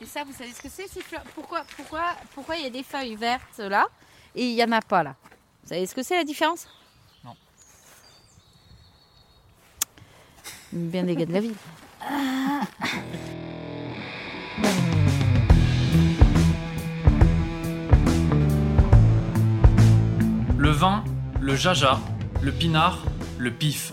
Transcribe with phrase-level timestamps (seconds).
[0.00, 2.02] Et ça, vous savez ce que c'est ces fleurs Pourquoi, pourquoi,
[2.34, 3.86] pourquoi il y a des feuilles vertes là
[4.34, 5.14] et il n'y en a pas là?
[5.62, 6.68] Vous savez ce que c'est la différence?
[7.24, 7.34] Non.
[10.72, 11.54] Bien des gars de la ville.
[20.58, 21.04] Le vin,
[21.40, 22.00] le jaja,
[22.42, 22.98] le pinard,
[23.38, 23.92] le pif.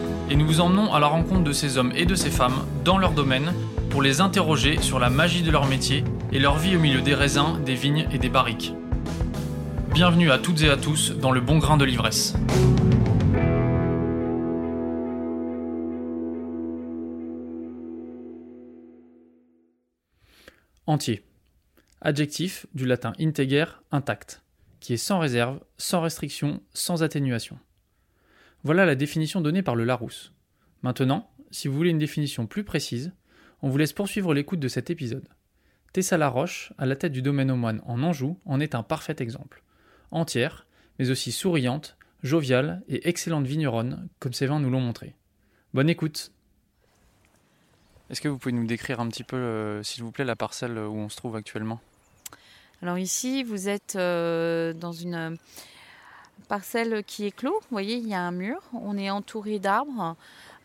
[0.31, 2.97] et nous vous emmenons à la rencontre de ces hommes et de ces femmes dans
[2.97, 3.53] leur domaine
[3.89, 7.13] pour les interroger sur la magie de leur métier et leur vie au milieu des
[7.13, 8.73] raisins, des vignes et des barriques.
[9.93, 12.33] Bienvenue à toutes et à tous dans le bon grain de l'ivresse.
[20.87, 21.25] Entier.
[21.99, 24.43] Adjectif du latin integer, intact,
[24.79, 27.59] qui est sans réserve, sans restriction, sans atténuation.
[28.63, 30.33] Voilà la définition donnée par le Larousse.
[30.83, 33.11] Maintenant, si vous voulez une définition plus précise,
[33.61, 35.27] on vous laisse poursuivre l'écoute de cet épisode.
[35.93, 39.15] Tessa Laroche, à la tête du domaine aux moines en Anjou, en est un parfait
[39.19, 39.63] exemple.
[40.11, 40.67] Entière,
[40.99, 45.15] mais aussi souriante, joviale et excellente vigneronne, comme ses vins nous l'ont montré.
[45.73, 46.31] Bonne écoute
[48.09, 50.77] Est-ce que vous pouvez nous décrire un petit peu, euh, s'il vous plaît, la parcelle
[50.77, 51.81] où on se trouve actuellement?
[52.81, 55.37] Alors ici, vous êtes euh, dans une
[56.47, 57.59] parcelle qui est clos.
[57.61, 58.61] Vous voyez, il y a un mur.
[58.73, 60.15] On est entouré d'arbres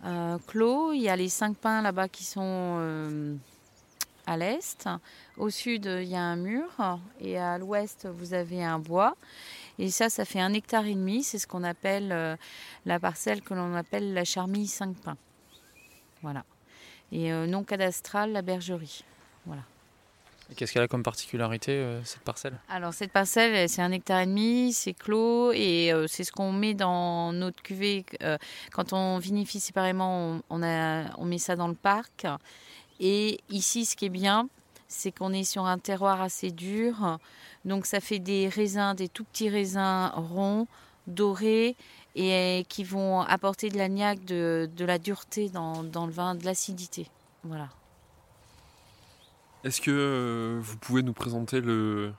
[0.05, 0.93] euh, clos.
[0.93, 3.35] Il y a les cinq pins là-bas qui sont euh,
[4.27, 4.89] à l'est.
[5.37, 6.69] Au sud, il y a un mur.
[7.21, 9.17] Et à l'ouest, vous avez un bois.
[9.79, 11.23] Et ça, ça fait un hectare et demi.
[11.23, 12.37] C'est ce qu'on appelle euh,
[12.85, 15.19] la parcelle que l'on appelle la charmille cinq pins.
[16.23, 16.45] Voilà.
[17.13, 19.05] Et non cadastrale, la bergerie.
[19.47, 19.76] Et
[20.55, 22.55] qu'est-ce qu'elle a comme particularité, euh, cette parcelle?
[22.69, 26.53] Alors cette parcelle, c'est un hectare et demi, c'est clos et euh, c'est ce qu'on
[26.53, 28.05] met dans notre cuvée.
[28.23, 28.39] euh,
[28.73, 32.27] quand on vinifie séparément, on met ça dans le parc.
[33.01, 34.49] Et ici, ce qui est bien,
[34.89, 37.19] c'est qu'on est sur un terroir assez dur.
[37.65, 40.69] Donc ça fait des raisins, des tout petits raisins ronds,
[41.07, 41.77] dorés
[42.15, 46.45] et qui vont apporter de l'agnac, de, de la dureté dans, dans le vin, de
[46.45, 47.09] l'acidité.
[47.43, 47.69] Voilà.
[49.65, 52.13] Est-ce que euh, vous pouvez nous présenter le,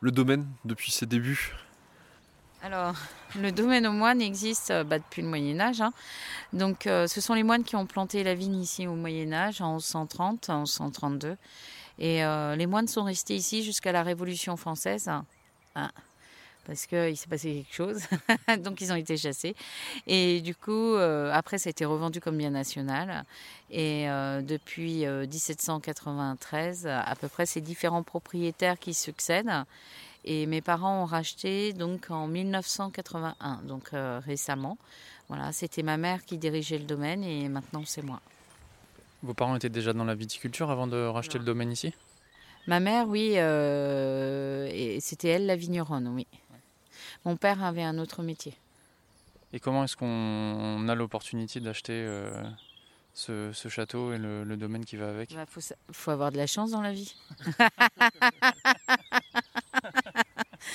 [0.00, 1.54] le domaine depuis ses débuts?
[2.62, 2.94] Alors,
[3.40, 5.80] le domaine aux moines existe euh, bah, depuis le Moyen Âge.
[5.80, 5.92] hein.
[6.52, 9.60] Donc, euh, ce sont les moines qui ont planté la vigne ici au Moyen Âge,
[9.60, 11.36] en 1130, en 1132.
[11.98, 12.22] Et
[12.56, 15.06] les moines sont restés ici jusqu'à la Révolution française.
[15.06, 15.24] hein,
[16.66, 18.02] parce qu'il s'est passé quelque chose.
[18.64, 19.54] Donc, ils ont été chassés.
[20.06, 23.24] Et du coup, euh, après, ça a été revendu comme bien national.
[23.70, 29.64] Et euh, depuis euh, 1793, à peu près, c'est différents propriétaires qui succèdent.
[30.24, 34.78] Et mes parents ont racheté donc en 1981, donc euh, récemment.
[35.28, 38.20] Voilà, c'était ma mère qui dirigeait le domaine et maintenant c'est moi.
[39.22, 41.42] Vos parents étaient déjà dans la viticulture avant de racheter Non.
[41.42, 41.92] le domaine ici?
[42.66, 46.26] Ma mère, oui, euh, et c'était elle la vigneronne, oui.
[47.24, 48.54] Mon père avait un autre métier.
[49.52, 52.30] Et comment est-ce qu'on a l'opportunité d'acheter euh,
[53.14, 55.30] ce, ce château et le, le domaine qui va avec?
[55.30, 57.14] Il faut, sa- faut avoir de la chance dans la vie.
[57.58, 57.68] Ah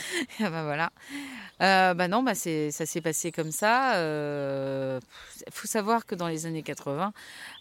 [0.49, 0.91] bah voilà.
[1.61, 3.93] Euh, bah non, bah c'est, ça s'est passé comme ça.
[3.95, 7.13] Il faut savoir que dans les années 80,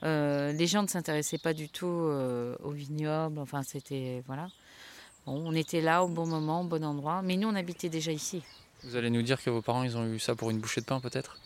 [0.05, 3.38] euh, les gens ne s'intéressaient pas du tout euh, au vignoble.
[3.38, 4.49] Enfin, c'était voilà.
[5.26, 7.22] Bon, on était là au bon moment, au bon endroit.
[7.22, 8.43] Mais nous, on habitait déjà ici.
[8.83, 10.87] Vous allez nous dire que vos parents ils ont eu ça pour une bouchée de
[10.87, 11.39] pain peut-être?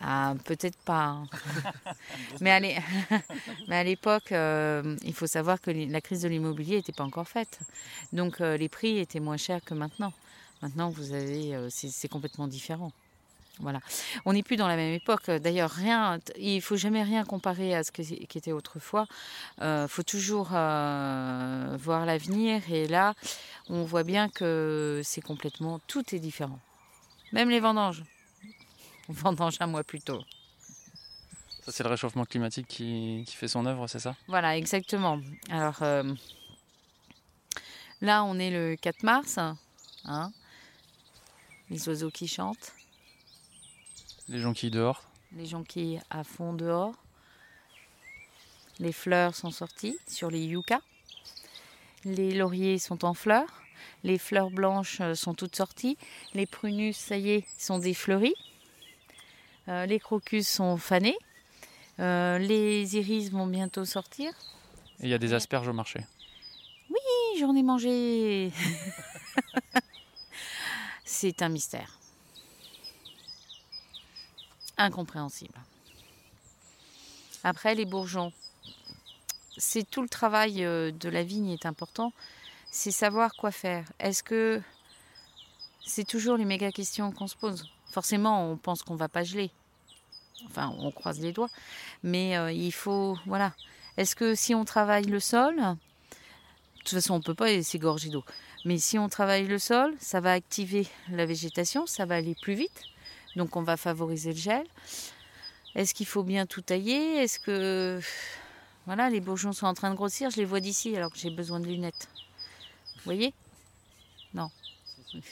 [0.00, 1.04] Ah, peut-être pas.
[1.06, 1.28] hein.
[2.40, 7.28] mais à l'époque, euh, il faut savoir que la crise de l'immobilier n'était pas encore
[7.28, 7.60] faite.
[8.12, 10.12] Donc euh, les prix étaient moins chers que maintenant.
[10.62, 12.92] Maintenant, vous avez, euh, c'est complètement différent.
[13.62, 13.80] Voilà.
[14.26, 15.30] On n'est plus dans la même époque.
[15.30, 19.06] D'ailleurs, rien, il faut jamais rien comparer à ce que- qui était autrefois.
[19.60, 22.60] Il faut toujours euh, voir l'avenir.
[22.70, 23.14] Et là,
[23.68, 26.58] on voit bien que c'est complètement, tout est différent.
[27.32, 28.02] Même les vendanges.
[29.08, 30.22] On vendange un mois plus tôt.
[31.64, 34.16] Ça c'est le réchauffement climatique qui, qui fait son œuvre, c'est ça?
[34.26, 35.20] Voilà, exactement.
[35.48, 36.02] Alors euh,
[38.00, 39.38] là, on est le 4 mars.
[40.04, 40.32] hein.
[41.70, 42.72] les oiseaux qui chantent,
[44.28, 45.02] Les qui dehors
[45.36, 46.94] les jonquilles à fond dehors.
[48.78, 50.80] Les fleurs sont sorties sur les yuccas.
[52.04, 53.62] Les lauriers sont en fleurs.
[54.04, 55.96] Les fleurs blanches euh, sont toutes sorties.
[56.34, 58.34] Les prunus, ça y est, sont défleuris.
[59.68, 61.16] Euh, les crocus sont fanés.
[62.00, 64.32] Euh, les iris vont bientôt sortir.
[65.00, 66.04] Et il y a des asperges au marché.
[66.90, 68.50] Oui, j'en ai mangé.
[71.04, 72.01] C'est un mystère.
[74.78, 75.54] Incompréhensible.
[77.44, 78.32] Après, les bourgeons.
[79.58, 82.12] C'est tout le travail euh, de la vigne est important.
[82.70, 83.84] C'est savoir quoi faire.
[83.98, 84.60] Est-ce que
[85.84, 87.68] c'est toujours les méga questions qu'on se pose?
[87.90, 89.50] Forcément, on pense qu'on va pas geler.
[90.46, 91.50] Enfin, on croise les doigts.
[92.02, 93.52] Mais euh, il faut, voilà.
[93.96, 98.24] Est-ce que si on travaille le sol, de toute façon, on peut pas s'égorger d'eau.
[98.64, 102.54] Mais si on travaille le sol, ça va activer la végétation, ça va aller plus
[102.54, 102.84] vite.
[103.36, 104.66] Donc, on va favoriser le gel.
[105.74, 107.16] Est-ce qu'il faut bien tout tailler?
[107.22, 108.00] Est-ce que
[108.86, 111.30] voilà, les bourgeons sont en train de grossir Je les vois d'ici alors que j'ai
[111.30, 112.08] besoin de lunettes.
[112.96, 113.32] Vous voyez?
[114.34, 114.50] Non.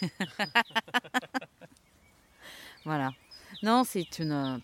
[2.85, 3.13] voilà.
[3.63, 4.33] Non, c'est une.
[4.33, 4.59] euh,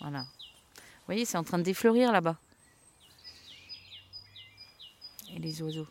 [0.00, 0.20] Voilà.
[0.22, 2.36] Vous voyez, c'est en train de défleurir là-bas.
[5.34, 5.88] Et les oiseaux.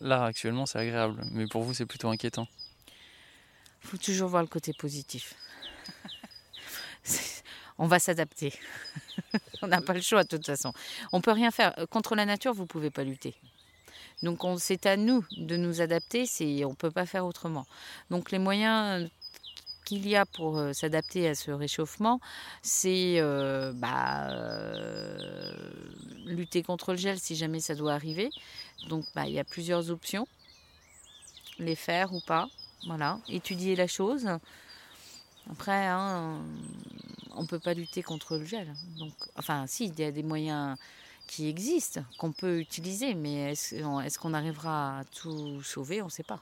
[0.00, 2.46] Là, actuellement, c'est agréable, mais pour vous, c'est plutôt inquiétant.
[3.80, 5.34] faut toujours voir le côté positif.
[7.78, 8.54] On va s'adapter.
[9.62, 10.72] on n'a pas le choix de toute façon.
[11.12, 11.74] On peut rien faire.
[11.90, 13.34] Contre la nature, vous pouvez pas lutter.
[14.22, 16.24] Donc on- c'est à nous de nous adapter.
[16.64, 17.66] On peut pas faire autrement.
[18.10, 19.10] Donc les moyens
[19.84, 22.20] qu'il y a pour euh, s'adapter à ce réchauffement,
[22.62, 25.52] c'est euh, bah, euh,
[26.24, 28.30] lutter contre le gel si jamais ça doit arriver.
[28.88, 30.26] Donc bah, il y a plusieurs options.
[31.58, 32.48] Les faire ou pas.
[32.86, 34.28] Voilà, étudier la chose.
[35.50, 36.40] Après, hein,
[37.34, 38.72] on ne peut pas lutter contre le gel.
[38.98, 40.76] Donc, enfin, si, il y a des moyens
[41.26, 46.02] qui existent, qu'on peut utiliser, mais est-ce qu'on arrivera à tout sauver?
[46.02, 46.40] On ne sait pas.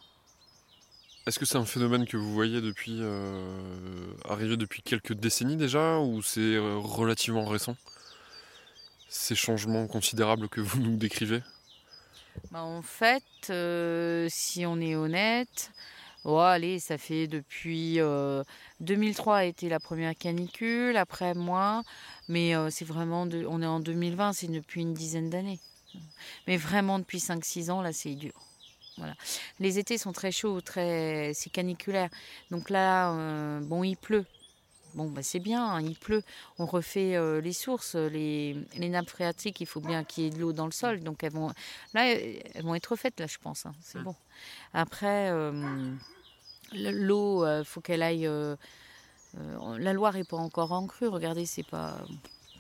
[1.26, 5.98] Est-ce que c'est un phénomène que vous voyez depuis euh, arrivé depuis quelques décennies déjà
[5.98, 7.76] ou c'est euh, relativement récent?
[9.08, 11.42] Ces changements considérables que vous nous décrivez?
[12.50, 15.70] Bah, en fait, euh, si on est honnête,
[16.24, 18.42] oh, allez, ça fait depuis euh,
[18.80, 21.84] 2003 a été la première canicule, après moins,
[22.28, 25.60] mais euh, c'est vraiment, de, on est en 2020, c'est depuis une dizaine d'années.
[26.46, 28.32] Mais vraiment depuis 5-6 ans, là, c'est dur.
[28.96, 29.14] Voilà.
[29.60, 32.10] Les étés sont très chauds, très, c'est caniculaire.
[32.50, 34.24] Donc là, euh, bon, il pleut.
[34.94, 36.23] Bon, bah, c'est bien, hein, il pleut.
[36.58, 40.31] On refait euh, les sources, les, les nappes phréatiques, il faut bien qu'il y ait
[40.31, 41.00] de l'eau dans le sol.
[41.00, 41.52] Donc elles vont,
[41.94, 43.67] là, elles vont être refaites, là, je pense.
[43.67, 44.14] hein, c'est bon.
[44.73, 45.93] Après, euh,
[46.73, 48.26] le- l'eau, il faut qu'elle aille.
[48.26, 48.56] euh,
[49.38, 51.08] euh, la Loire est pas encore en crue.
[51.08, 51.96] Regardez, c'est pas,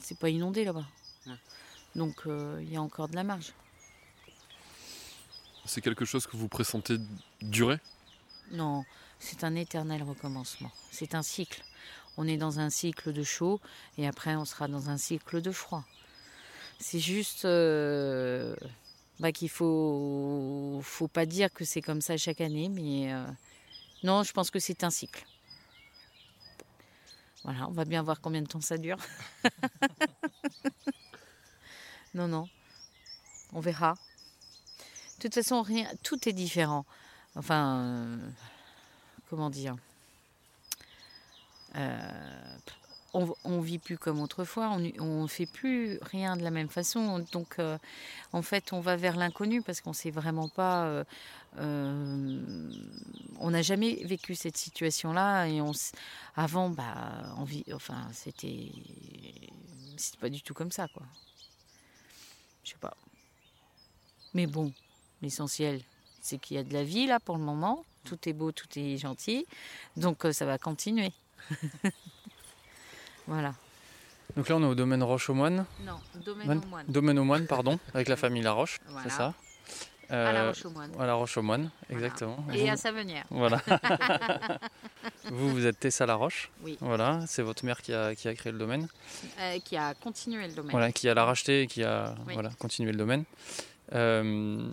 [0.00, 0.84] c'est pas inondé là-bas.
[1.94, 3.52] Donc euh, il y a encore de la marge.
[5.64, 6.98] C'est quelque chose que vous pressentez
[7.40, 7.78] durer?
[8.50, 8.84] Non,
[9.20, 10.70] c'est un éternel recommencement.
[10.90, 11.62] C'est un cycle.
[12.16, 13.60] On est dans un cycle de chaud
[13.98, 15.84] et après on sera dans un cycle de froid.
[16.78, 18.54] C'est juste euh,
[19.20, 23.24] bah, qu'il faut, faut pas dire que c'est comme ça chaque année, mais euh,
[24.02, 25.24] non, je pense que c'est un cycle.
[27.44, 28.98] Voilà, on va bien voir combien de temps ça dure.
[32.14, 32.48] non, non,
[33.52, 33.94] on verra.
[35.16, 36.86] De toute façon, rien, tout est différent.
[37.36, 38.30] Enfin, euh,
[39.28, 39.76] comment dire?
[43.14, 47.20] On, on vit plus comme autrefois, on on fait plus rien de la même façon.
[47.32, 47.78] Donc, euh,
[48.32, 50.86] en fait, on va vers l'inconnu parce qu'on sait vraiment pas.
[50.86, 51.04] euh,
[51.58, 52.72] euh,
[53.38, 55.60] on n'a jamais vécu cette situation-là et
[56.36, 57.64] Avant, bah, on vit.
[57.72, 58.72] Enfin, c'était.
[59.96, 61.04] C'était pas du tout comme ça, quoi.
[62.64, 62.96] Je sais pas.
[64.34, 64.72] Mais bon,
[65.22, 65.82] l'essentiel,
[66.20, 67.84] c'est qu'il y a de la vie là pour le moment.
[68.04, 69.46] Tout est beau, tout est gentil.
[69.96, 71.12] Donc euh, ça va continuer.
[73.26, 73.54] voilà.
[74.36, 75.64] Donc là, on est au domaine Roche aux Moines.
[75.84, 76.86] Non, domaine Moine- aux moines.
[76.88, 79.02] Domaine aux Moines, pardon, avec la famille Laroche, Voilà.
[79.10, 79.34] c'est ça
[80.10, 80.92] À la Euh, roche aux moines.
[81.00, 82.04] à la Roche aux Moines, Voilà.
[82.06, 82.44] exactement.
[82.52, 83.24] Et Vous- à Savenière.
[83.30, 83.60] Voilà.
[85.30, 86.50] vous, vous êtes Tessa Laroche.
[86.62, 86.76] Oui.
[86.80, 88.88] Voilà, c'est votre mère qui a, qui a créé le domaine.
[89.40, 90.72] Euh, qui a continué le domaine.
[90.72, 92.34] Voilà, qui a la racheté et qui a Oui.
[92.34, 93.24] voilà, continué le domaine.
[93.94, 94.68] Euh,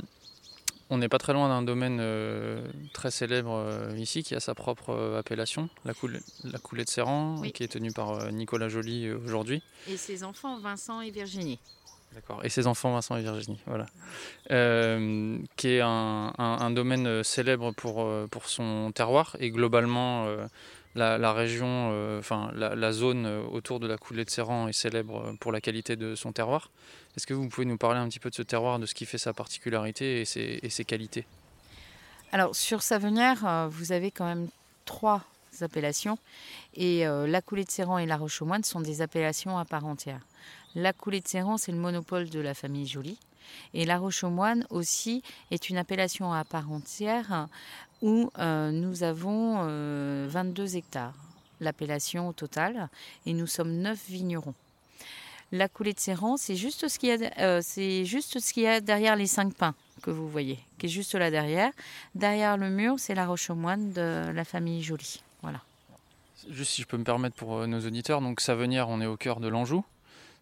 [0.91, 4.53] on n'est pas très loin d'un domaine euh, très célèbre euh, ici qui a sa
[4.53, 6.89] propre euh, appellation, la, coulée, la coulée de
[7.39, 7.51] Oui.
[7.53, 9.63] qui est tenue par Nicolas Joly aujourd'hui.
[9.89, 11.57] Et ses enfants, Vincent et Virginie.
[12.13, 12.43] D'accord.
[12.43, 13.85] Et ses enfants Vincent et Virginie, voilà.
[15.55, 20.27] Qui est un, un- un domaine célèbre pour, pour son terroir et globalement
[20.95, 25.25] la, région, euh, enfin la, zone euh, autour de la coulée de Serran est célèbre
[25.25, 26.69] euh, pour la qualité de son terroir.
[27.15, 29.05] Est-ce que vous pouvez nous parler un petit peu de ce terroir, de ce qui
[29.05, 31.25] fait sa particularité et ses, et ses qualités?
[32.31, 34.47] Alors sur Savenière, vous avez quand même
[34.85, 35.23] trois
[35.59, 36.17] appellations.
[36.75, 39.85] Et la coulée de Séran et la Roche aux Moines sont des appellations à part
[39.85, 40.21] entière.
[40.73, 43.17] La coulée de Séran, c'est le monopole de la famille Joly.
[43.73, 47.47] Et la Roche aux Moines aussi est une appellation à part entière
[48.01, 49.65] où nous avons
[50.27, 51.13] 22 hectares,
[51.59, 52.89] l'appellation au total,
[53.25, 54.55] et nous sommes 9 vignerons.
[55.51, 58.67] La coulée de Séran, c'est juste ce qu'il y a, c'est juste ce qu'il y
[58.67, 61.71] a derrière les cinq pins que vous voyez, qui est juste là derrière.
[62.15, 65.21] Derrière le mur, c'est la roche aux moines de la famille Joly.
[65.41, 65.61] Voilà.
[66.49, 69.17] Juste si je peux me permettre pour euh, nos auditeurs, donc Savenière, on est au
[69.17, 69.83] cœur de l'Anjou.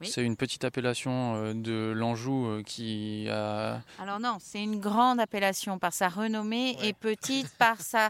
[0.01, 3.81] C'est une petite appellation euh, de l'Anjou euh, qui a.
[3.99, 8.09] Alors non, c'est une grande appellation par sa renommée et petite par sa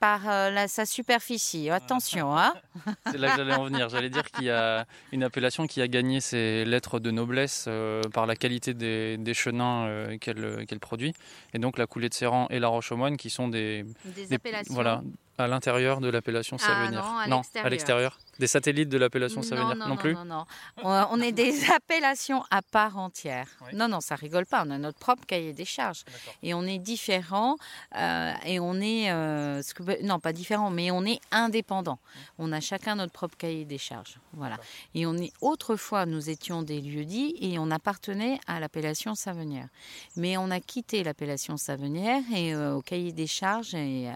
[0.00, 0.20] par
[0.68, 1.70] sa superficie.
[1.70, 2.54] Attention, hein.
[3.10, 3.88] C'est là que j'allais en venir.
[3.88, 7.68] J'allais dire qu'il y a une appellation qui a gagné ses lettres de noblesse
[8.12, 11.14] par la qualité des, des chenins qu'elle qu'elle produit.
[11.54, 14.32] Et donc la coulée de Serran et la Roche aux Moines qui sont des, des
[14.32, 14.74] appellations.
[14.74, 15.02] voilà,
[15.38, 18.18] à l'intérieur de l'appellation Savenir ah non, à l'extérieur.
[18.38, 20.44] Des satellites de l'appellation Savenir non, non, plus Non, non,
[20.84, 23.48] On est des appellations à part entière.
[23.72, 24.62] Non, non, ça rigole pas.
[24.66, 26.04] On a notre propre cahier des charges.
[26.42, 27.56] Et on est différent.
[27.96, 29.10] Euh, et on est.
[29.10, 29.62] Euh,
[30.02, 31.98] non, pas différent, mais on est indépendant.
[32.38, 34.18] On a chacun notre propre cahier des charges.
[34.34, 34.56] Voilà.
[34.94, 35.32] Et on est.
[35.40, 39.68] Autrefois, nous étions des lieux-dits et on appartenait à l'appellation Savenière.
[40.16, 44.10] Mais on a quitté l'appellation Savenière et euh, au cahier des charges et,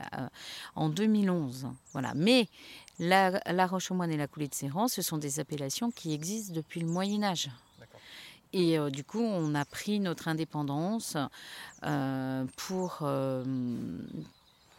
[0.76, 1.68] en 2011.
[1.92, 2.12] Voilà.
[2.14, 2.48] Mais
[2.98, 6.54] la, roche aux moines et la coulée de Séran, ce sont des appellations qui existent
[6.54, 7.50] depuis le Moyen Âge.
[8.54, 11.16] Et euh, du coup, on a pris notre indépendance
[11.84, 13.44] euh, pour, euh,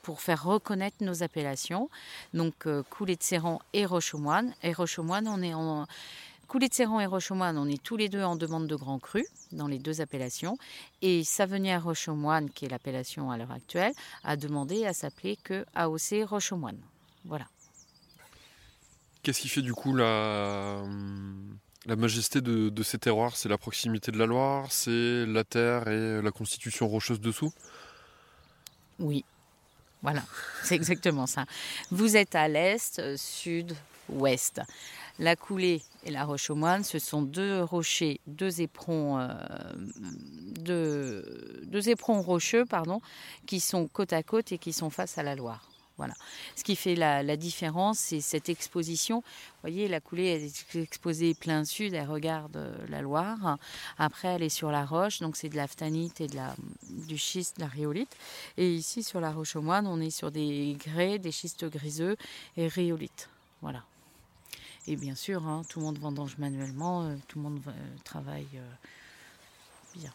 [0.04, 1.90] pour faire reconnaître nos appellations.
[2.34, 4.54] Donc, coulée de Séran et roche aux moines.
[4.62, 5.88] Et roche aux moines, on est en.
[6.54, 9.26] Coulée de Séran et moines, on est tous les deux en demande de grand cru
[9.54, 10.56] dans les deux appellations.
[11.02, 13.92] Et Savenière roche aux moines, qui est l'appellation à l'heure actuelle,
[14.24, 16.78] a demandé à s'appeler que AOC roche aux moines.
[17.26, 17.48] Voilà.
[19.24, 20.84] Qu'est-ce qui fait du coup la,
[21.88, 23.36] la majesté de, ces terroirs?
[23.36, 27.52] C'est la proximité de la Loire, c'est la terre et la constitution rocheuse dessous?
[29.00, 29.26] Oui,
[30.04, 30.22] voilà,
[30.64, 31.48] c'est exactement ça.
[31.90, 33.76] Vous êtes à l'est, sud,
[34.08, 34.62] ouest.
[35.20, 39.30] La coulée et la roche aux moines, ce sont deux rochers, deux éperons, euh,
[40.64, 43.00] deux éperons rocheux, pardon,
[43.46, 45.70] qui sont côte à côte et qui sont face à la Loire.
[45.98, 46.16] Voilà.
[46.56, 49.18] Ce qui fait la, différence, c'est cette exposition.
[49.18, 53.58] Vous voyez, la coulée elle est exposée plein sud, elle regarde euh, la Loire.
[54.00, 56.56] Après, elle est sur la roche, donc c'est de la phtanite et de la,
[57.08, 58.16] du schiste, de la rhyolite.
[58.58, 62.18] Et ici, sur la roche aux moines, on est sur des grès, des schistes griseux
[62.58, 63.30] et rhyolite.
[63.62, 63.84] Voilà.
[64.88, 67.72] Et bien sûr, hein, tout le monde vendange manuellement, euh, tout le monde euh,
[68.04, 68.48] travaille
[69.96, 70.12] bien.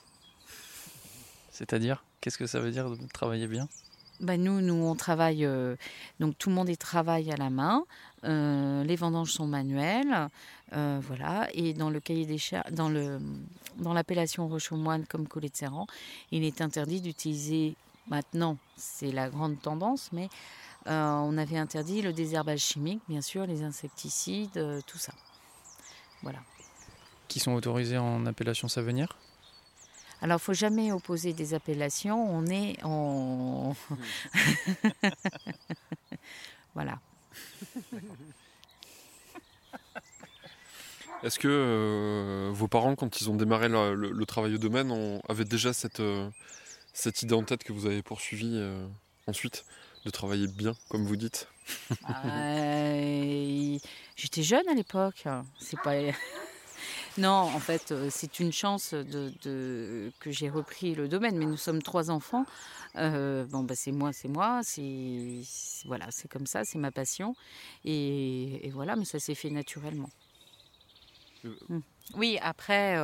[1.51, 3.69] C'est-à-dire Qu'est-ce que ça veut dire de travailler bien?
[4.21, 5.77] Bah, nous, nous, on travaille, euh,
[6.19, 7.85] donc tout le monde est travaille à la main.
[8.25, 10.29] Euh, les vendanges sont manuelles,
[10.73, 11.49] euh, voilà.
[11.55, 13.21] Et dans le cahier des charges, dans le,
[13.77, 15.87] dans l'appellation roche aux moines comme collet de serrant,
[16.33, 17.77] il est interdit d'utiliser.
[18.09, 20.29] Maintenant, c'est la grande tendance, mais
[20.89, 25.13] on avait interdit le désherbage chimique, bien sûr, les insecticides, tout ça.
[26.23, 26.39] Voilà.
[27.29, 29.17] Qui sont autorisés en appellation Savenir
[30.21, 32.21] alors, il faut jamais opposer des appellations.
[32.29, 33.77] On est en.
[36.75, 36.99] voilà.
[41.23, 45.73] Est-ce que euh, vos parents, quand ils ont démarré le, travail au domaine, avaient déjà
[45.73, 46.29] cette, euh,
[46.93, 48.87] cette idée en tête que vous avez poursuivi euh,
[49.27, 49.65] ensuite?
[50.05, 51.49] De travailler bien, comme vous dites
[54.17, 55.25] J'étais jeune à l'époque.
[55.61, 55.95] C'est pas.
[57.19, 61.57] Non, en fait, euh, c'est une chance de, que j'ai repris le domaine, mais nous
[61.57, 62.47] sommes trois enfants.
[62.95, 65.43] Euh, bon, bah, c'est moi, c'est moi, c'est
[65.85, 67.35] voilà, c'est comme ça, c'est ma passion,
[67.85, 70.11] et, voilà, mais ça s'est fait naturellement.
[71.45, 71.83] Euh, hum.
[72.17, 72.97] Oui, après,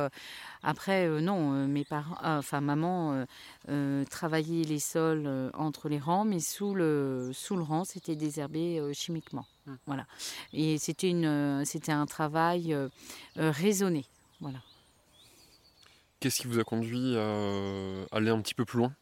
[0.63, 3.25] après non, mes parents, enfin maman
[4.09, 9.45] travaillait les sols entre les rangs, mais sous le sous le rang, c'était désherbé chimiquement.
[9.67, 9.77] Hum.
[9.85, 10.05] Voilà,
[10.53, 12.75] et c'était une, c'était un travail
[13.35, 14.05] raisonné.
[14.41, 14.59] Voilà.
[16.19, 18.93] Qu'est-ce qui vous a conduit à aller un petit peu plus loin?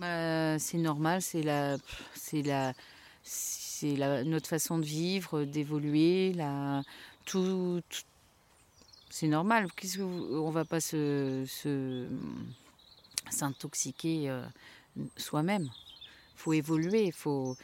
[0.00, 1.76] Bah, C'est normal, c'est la,
[2.14, 2.72] c'est la,
[3.22, 6.82] c'est la, notre façon de vivre, d'évoluer, la,
[7.26, 7.80] tout,
[9.10, 9.70] c'est normal.
[9.72, 11.44] Qu'est-ce va pas se,
[13.28, 14.42] s'intoxiquer euh,
[15.16, 15.68] soi-même.
[16.36, 17.56] Faut évoluer, faut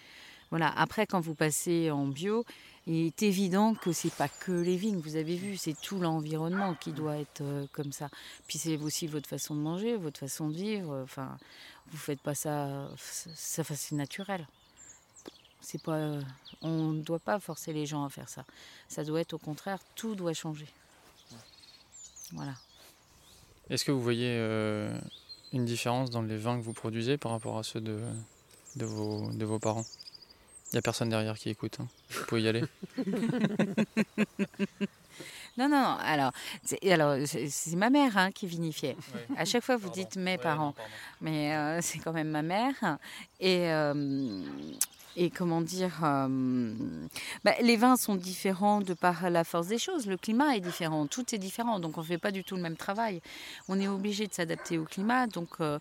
[0.51, 0.69] Voilà.
[0.77, 2.45] Après, quand vous passez en bio,
[2.87, 4.99] il est évident que c'est pas que les vignes.
[4.99, 8.11] Vous avez vu, c'est tout l'environnement qui doit être euh, comme ça.
[8.49, 11.01] Puis c'est aussi votre façon de manger, votre façon de vivre.
[11.05, 11.39] Enfin,
[11.91, 14.47] vous faites pas ça, ça c'est naturel.
[15.61, 16.19] C'est pas,
[16.61, 18.45] on ne doit pas forcer les gens à faire ça.
[18.89, 20.69] Ça doit être au contraire, tout doit changer.
[22.33, 22.55] Voilà.
[23.71, 24.97] Est-ce que vous voyez euh,
[25.53, 27.99] une différence dans les vins que vous produisez par rapport à ceux de,
[28.77, 29.85] de, vos, de vos parents?
[30.73, 31.79] Il n'y a personne derrière qui écoute.
[31.81, 31.89] Hein.
[32.11, 32.65] Vous pouvez y aller.
[35.59, 38.97] Non, non, alors c'est, alors, c'est ma mère hein, qui vinifiait.
[39.39, 40.75] À chaque fois, vous dites mes parents.
[41.23, 42.99] Mais euh, c'est quand même ma mère.
[43.41, 44.43] Et, euh,
[45.17, 46.75] et comment dire, euh,
[47.43, 50.07] bah, les vins sont différents de par la force des choses.
[50.07, 52.63] Le climat est différent, tout est différent, donc on ne fait pas du tout le
[52.63, 53.23] même travail.
[53.69, 55.79] On est obligé de s'adapter au climat, donc euh,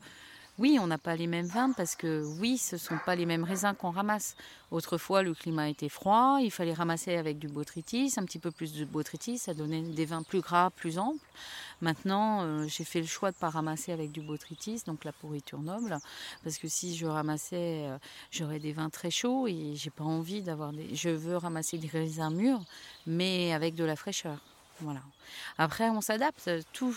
[0.57, 3.25] oui, on n'a pas les mêmes vins parce que oui, ce ne sont pas les
[3.25, 4.37] mêmes raisins qu'on ramasse.
[4.71, 8.73] Autrefois, le climat était froid, il fallait ramasser avec du botrytis, un petit peu plus
[8.73, 11.19] de botrytis, ça donnait des vins plus gras, plus amples.
[11.81, 15.11] Maintenant, euh, j'ai fait le choix de ne pas ramasser avec du botrytis, donc la
[15.11, 15.97] pourriture noble,
[16.43, 17.97] parce que si je ramassais, euh,
[18.31, 20.95] j'aurais des vins très chauds et j'ai pas envie d'avoir des.
[20.95, 22.63] Je veux ramasser des raisins mûrs,
[23.05, 24.37] mais avec de la fraîcheur.
[24.79, 25.01] Voilà.
[25.57, 26.95] Après, on s'adapte, tout.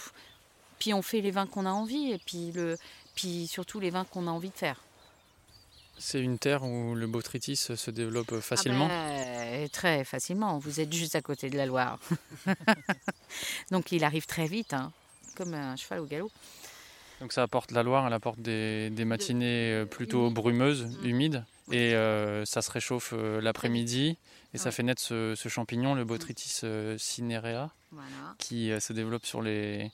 [0.78, 2.76] Puis on fait les vins qu'on a envie, et puis le,
[3.18, 4.80] puis surtout les vins qu'on a envie de faire.
[5.98, 8.86] C'est une terre où le botrytis se développe facilement?
[8.88, 10.58] ah ben, Très facilement.
[10.58, 11.98] Vous êtes juste à côté de la Loire.
[13.72, 14.92] Donc il arrive très vite, hein,
[15.34, 16.30] comme un cheval au galop.
[17.20, 21.04] Donc ça apporte la Loire, elle apporte des, matinées euh, plutôt brumeuses, mm.
[21.04, 24.16] humides, et euh, ça se réchauffe euh, l'après-midi,
[24.54, 26.62] et ça fait naître ce, champignon, le Botrytis
[26.98, 27.70] cinerea,
[28.38, 29.90] qui se développe sur les,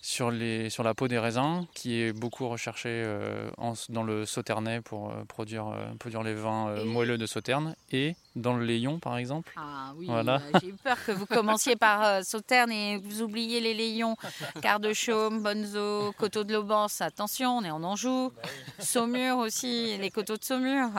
[0.00, 3.50] sur, les, sur la peau des raisins, qui est beaucoup recherché euh,
[3.88, 8.56] dans le Sauternais pour euh, produire, euh, produire les vins moelleux de Sauterne, et dans
[8.56, 9.52] le Léon par exemple.
[9.56, 10.40] Ah oui, voilà.
[10.60, 14.16] j'ai eu peur que vous commenciez par Sauterne et vous oubliez les Léons,
[14.62, 18.32] Quart de Chaume, Bonzo, Coteau de l'Aubance, attention, on est en Anjou,
[18.78, 20.90] Saumur aussi, les coteaux de Saumur.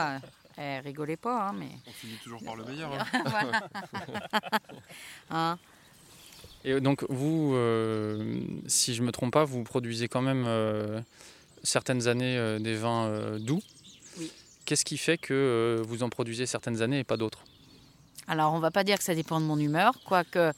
[0.57, 1.69] Eh, rigolez pas, hein, mais...
[1.87, 2.91] On finit toujours par le meilleur.
[2.93, 3.61] Hein.
[5.29, 5.57] hein
[6.67, 10.99] et donc vous, euh, si je ne me trompe pas, vous produisez quand même euh,
[11.63, 13.61] certaines années euh, des vins doux.
[14.17, 14.29] Oui.
[14.65, 17.45] Qu'est-ce qui fait que vous en produisez certaines années et pas d'autres?
[18.27, 20.51] Alors on ne va pas dire que ça dépend de mon humeur, quoique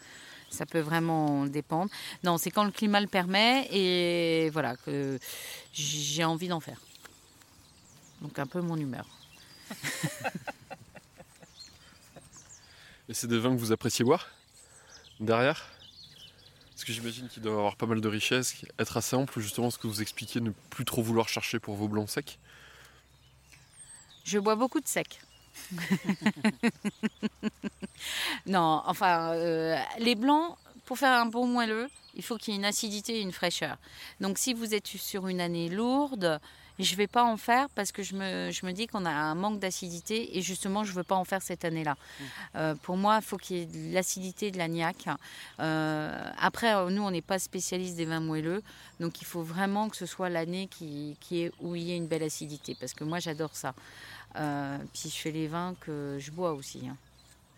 [0.49, 1.91] ça peut vraiment dépendre.
[2.23, 5.19] Non, c'est quand le climat le permet et voilà que
[5.73, 6.81] j'ai envie d'en faire.
[8.21, 9.05] Donc un peu mon humeur.
[13.09, 14.27] Et c'est des vins que vous appréciez boire
[15.19, 15.67] derrière?
[16.71, 19.77] Parce que j'imagine qu'il doit avoir pas mal de richesses, être assez ample, justement ce
[19.77, 22.39] que vous expliquez, ne plus trop vouloir chercher pour vos blancs secs.
[24.23, 25.19] Je bois beaucoup de secs.
[28.45, 30.55] non, enfin, euh, les blancs,
[30.85, 33.77] pour faire un bon moelleux, il faut qu'il y ait une acidité et une fraîcheur.
[34.19, 36.39] Donc si vous êtes sur une année lourde,
[36.79, 39.11] je ne vais pas en faire parce que je me, je me dis qu'on a
[39.11, 41.95] un manque d'acidité et justement, je ne veux pas en faire cette année-là.
[41.95, 42.23] Mmh.
[42.55, 45.07] Euh, pour moi, il faut qu'il y ait de l'acidité, de l'agnac.
[45.59, 48.63] Euh, après, nous, on n'est pas spécialiste des vins moelleux,
[49.01, 51.97] donc il faut vraiment que ce soit l'année qui, qui est, où il y ait
[51.97, 53.73] une belle acidité parce que moi, j'adore ça.
[54.37, 56.87] Euh, puis je fais les vins que je bois aussi.
[56.87, 56.95] Hein.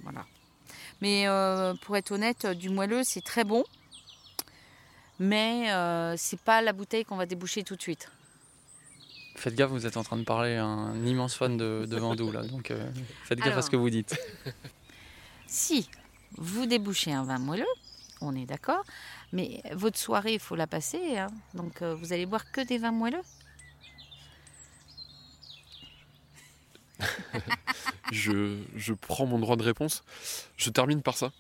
[0.02, 0.26] Voilà.
[1.02, 1.26] Mais
[1.82, 3.64] pour être honnête, du moelleux, c'est très bon.
[5.20, 5.68] Mais
[6.18, 8.10] c'est pas la bouteille qu'on va déboucher tout de suite.
[9.42, 12.32] Faites gaffe, vous êtes en train de parler à un immense fan de, de Vendoux,
[12.32, 12.92] là, donc euh,
[13.24, 14.16] faites gaffe à ce que vous dites.
[15.48, 15.90] Si
[16.38, 17.66] vous débouchez un vin moelleux,
[18.22, 18.86] on est d'accord,
[19.34, 21.26] mais votre soirée, il faut la passer, hein.
[21.56, 23.24] donc euh, vous allez boire que des vins moelleux
[28.12, 30.04] je, je, prends mon droit de réponse.
[30.56, 31.32] Je termine par ça.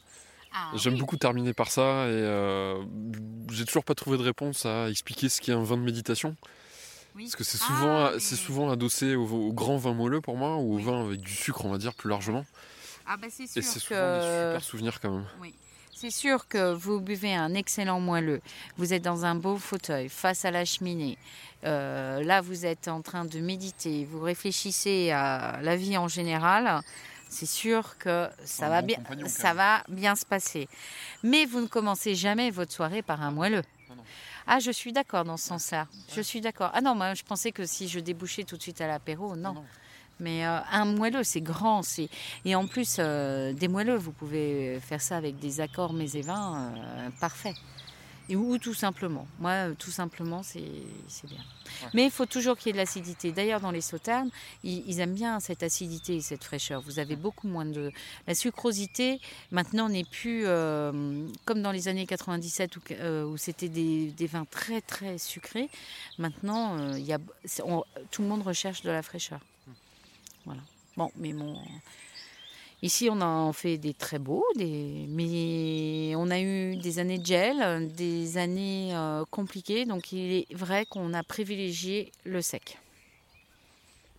[0.51, 2.83] Ah J'aime beaucoup terminer par ça et euh,
[3.51, 6.35] j'ai toujours pas trouvé de réponse à expliquer ce qu'est un vin de méditation.
[7.15, 10.75] Parce que c'est souvent, ah, c'est souvent adossé au, grand vin moelleux pour moi, ou
[10.75, 12.45] au vin avec du sucre, on va dire, plus largement.
[13.05, 15.25] Ah bah c'est sûr Et c'est souvent des super souvenirs quand même.
[15.41, 15.53] Oui.
[15.93, 18.41] C'est sûr que vous buvez un excellent moelleux,
[18.77, 21.15] vous êtes dans un beau fauteuil face à la cheminée,
[21.63, 26.81] euh, là vous êtes en train de méditer, vous réfléchissez à la vie en général,
[27.29, 28.97] c'est sûr que ça, va, bien,
[29.27, 30.67] ça va bien se passer.
[31.23, 33.63] Mais vous ne commencez jamais votre soirée par un moelleux.
[34.47, 35.87] Ah, je suis d'accord dans ce sens-là.
[36.13, 36.71] Je suis d'accord.
[36.73, 39.55] Ah non, moi, je pensais que si je débouchais tout de suite à l'apéro, non.
[40.19, 41.81] Mais euh, un moelleux, c'est grand.
[41.81, 42.09] C'est...
[42.45, 46.21] Et en plus, euh, des moelleux, vous pouvez faire ça avec des accords mets et
[46.21, 47.55] vins euh, parfaits.
[48.31, 49.27] Et, ou tout simplement.
[49.39, 50.61] Moi, euh, tout simplement, c'est
[51.25, 51.43] bien.
[51.93, 53.31] Mais il faut toujours qu'il y ait de l'acidité.
[53.31, 54.29] D'ailleurs, dans les sauternes,
[54.63, 56.81] ils, aiment bien cette acidité et cette fraîcheur.
[56.81, 57.91] Vous avez beaucoup moins de...
[58.27, 59.19] La sucrosité,
[59.51, 64.27] maintenant, n'est plus euh, comme dans les années 97 où, euh, où c'était des, des,
[64.27, 65.69] vins très, très sucrés.
[66.17, 67.19] Maintenant, il y a,
[68.11, 69.41] tout le monde recherche de la fraîcheur.
[70.45, 70.61] Voilà.
[70.95, 71.57] Bon, mais mon...
[72.83, 75.05] Ici, on en fait des très beaux, des...
[75.09, 80.53] mais on a eu des années de gel, des années euh, compliquées, donc il est
[80.55, 82.79] vrai qu'on a privilégié le sec.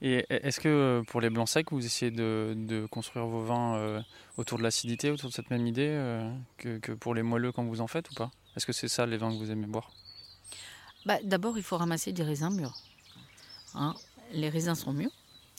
[0.00, 4.00] Et est-ce que euh, pour les blancs secs, vous essayez de, construire vos vins euh,
[4.36, 6.20] autour de l'acidité, autour de cette même idée
[6.58, 8.30] que, pour les moelleux quand vous en faites ou pas?
[8.56, 9.90] Est-ce que c'est ça les vins que vous aimez boire?
[11.04, 12.76] Bah, D'abord, il faut ramasser des raisins mûrs.
[13.74, 13.94] Hein.
[14.32, 15.10] les raisins sont mûrs.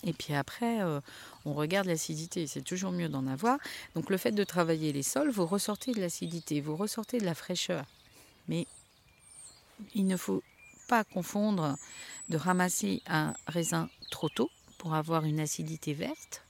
[0.03, 0.99] Et puis après, euh,
[1.45, 2.47] on regarde l'acidité.
[2.47, 3.57] C'est toujours mieux d'en avoir.
[3.95, 7.35] Donc le fait de travailler les sols, vous ressortez de l'acidité, vous ressortez de la
[7.35, 7.85] fraîcheur.
[8.47, 8.67] Mais
[9.95, 10.43] il ne faut
[10.87, 11.77] pas confondre
[12.29, 16.43] de ramasser un raisin trop tôt pour avoir une acidité verte.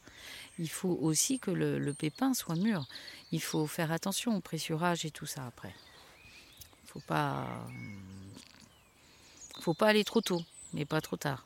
[0.59, 2.87] Il faut aussi que le, pépin soit mûr.
[3.31, 5.73] Il faut faire attention au pressurage et tout ça après.
[6.85, 7.47] Faut pas,
[9.59, 10.41] faut pas aller trop tôt,
[10.73, 11.45] mais pas trop tard.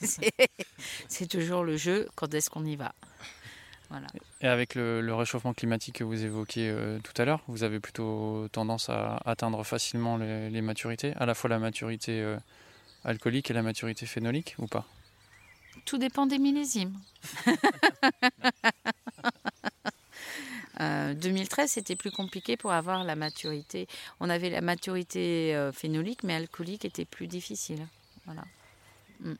[1.08, 2.94] c'est toujours le jeu, quand est-ce qu'on y va?
[3.92, 4.06] Voilà.
[4.40, 8.48] Et avec le, réchauffement climatique que vous évoquiez euh, tout à l'heure, vous avez plutôt
[8.50, 12.38] tendance à atteindre facilement les, maturités, à la fois la maturité euh,
[13.04, 14.86] alcoolique et la maturité phénolique ou pas?
[15.84, 16.98] Tout dépend des millésimes.
[20.78, 23.88] 2013, euh, c'était plus compliqué pour avoir la maturité.
[24.20, 27.86] On avait la maturité phénolique, mais alcoolique était plus difficile.
[28.24, 28.44] Voilà.
[29.20, 29.34] Mm.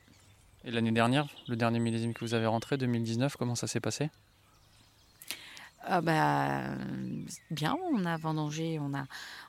[0.64, 4.10] Et l'année dernière, le dernier millésime que vous avez rentré, 2019, comment ça s'est passé?
[5.84, 6.62] Ah bah,
[7.50, 9.04] bien, on a vendangé, on a,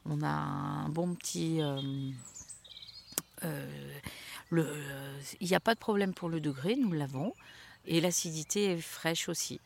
[0.06, 1.62] on a un bon petit.
[1.62, 1.80] Euh,
[3.44, 7.34] euh, il n'y a pas de problème pour le degré, nous l'avons,
[7.86, 9.60] et l'acidité est fraîche aussi.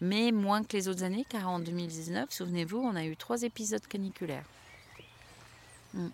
[0.00, 3.86] Mais moins que les autres années, car en 2019, souvenez-vous, on a eu trois épisodes
[3.86, 4.46] caniculaires.
[5.94, 6.08] Mm.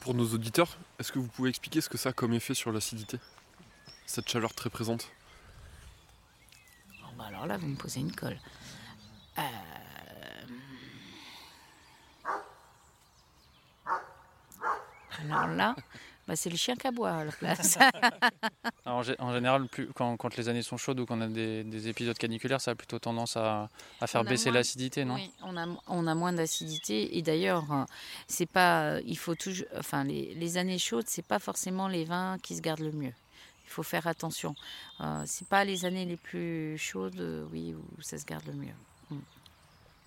[0.00, 2.72] Pour nos auditeurs, est-ce que vous pouvez expliquer ce que ça a comme effet sur
[2.72, 3.18] l'acidité?
[4.10, 5.08] Cette chaleur très présente
[7.16, 8.38] bah Alors là, vous me posez une colle.
[9.38, 9.42] Euh,
[15.20, 15.76] alors là,
[16.26, 17.78] bah c'est le chien qui aboie à la place.
[18.84, 22.72] en, général, plus, quand, les années sont chaudes ou qu'on a des, épisodes caniculaires, ça
[22.72, 23.68] a plutôt tendance à,
[24.06, 25.14] faire baisser l'acidité, non?
[25.14, 27.16] Oui, on a, on a moins d'acidité.
[27.16, 27.84] Et d'ailleurs, euh,
[28.26, 32.38] c'est pas, il faut toujours, enfin, les, les années chaudes, c'est pas forcément les vins
[32.42, 33.12] qui se gardent le mieux
[33.70, 34.54] il faut faire attention.
[35.00, 38.54] Euh, c'est pas les années les plus chaudes, euh, oui, où ça se garde le
[38.54, 38.74] mieux.
[39.10, 39.18] Mm.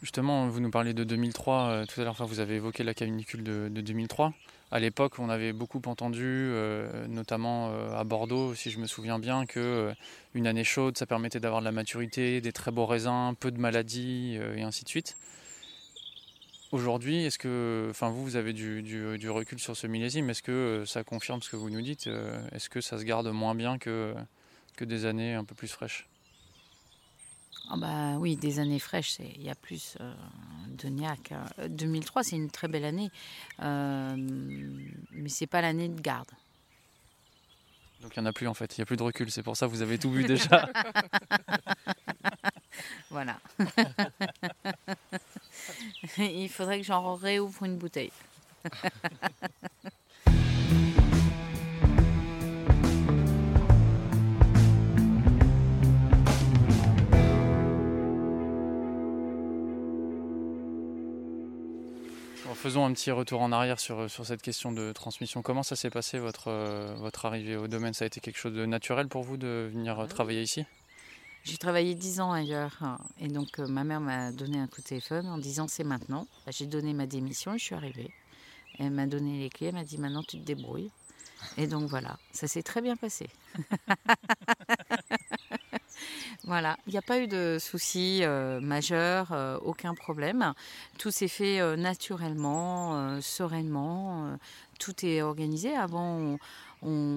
[0.01, 2.11] Justement, vous nous parlez de 2003 euh, tout à l'heure.
[2.11, 4.33] Enfin, vous avez évoqué la canicule de, 2003.
[4.71, 9.45] À l'époque, on avait beaucoup entendu, euh, notamment à Bordeaux, si je me souviens bien,
[9.45, 9.93] que
[10.33, 13.59] une année chaude, ça permettait d'avoir de la maturité, des très beaux raisins, peu de
[13.59, 15.15] maladies et ainsi de suite.
[16.73, 20.31] Aujourd'hui, est-ce que, enfin vous, vous avez du, recul sur ce millésime?
[20.31, 23.03] Est-ce que euh, ça confirme ce que vous nous dites euh, Est-ce que ça se
[23.03, 24.15] garde moins bien que,
[24.75, 26.07] que des années un peu plus fraîches?
[27.69, 30.11] Ah bah oui, des années fraîches, il y a plus euh,
[30.69, 31.31] de niaque.
[31.69, 33.11] 2003, c'est une très belle année,
[33.61, 36.31] euh, mais c'est pas l'année de garde.
[38.01, 39.43] Donc il n'y en a plus en fait, il n'y a plus de recul, c'est
[39.43, 40.67] pour ça que vous avez tout vu déjà.
[43.11, 43.39] voilà.
[46.17, 48.11] Il faudrait que j'en réouvre une bouteille.
[62.63, 65.41] faisons un petit retour en arrière sur, sur cette question de transmission.
[65.41, 67.93] Comment ça s'est passé votre, euh, votre arrivée au domaine?
[67.93, 70.65] Ça a été quelque chose de naturel pour vous de venir euh, travailler ici?
[71.43, 72.97] J'ai travaillé dix ans ailleurs hein.
[73.19, 76.25] et donc euh, ma mère m'a donné un coup de téléphone en disant c'est maintenant.
[76.45, 78.11] Bah, j'ai donné ma démission et je suis arrivée.
[78.79, 80.89] Elle m'a donné les clés, elle m'a dit maintenant tu te débrouilles.
[81.57, 83.29] Et donc voilà, ça s'est très bien passé.
[86.45, 90.53] voilà, il n'y a pas eu de soucis euh, majeurs, euh, aucun problème.
[90.97, 94.37] Tout s'est fait naturellement, sereinement.
[94.79, 95.75] tout est organisé.
[95.75, 96.37] Avant,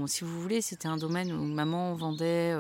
[0.07, 2.53] si vous voulez, c'était un domaine où maman vendait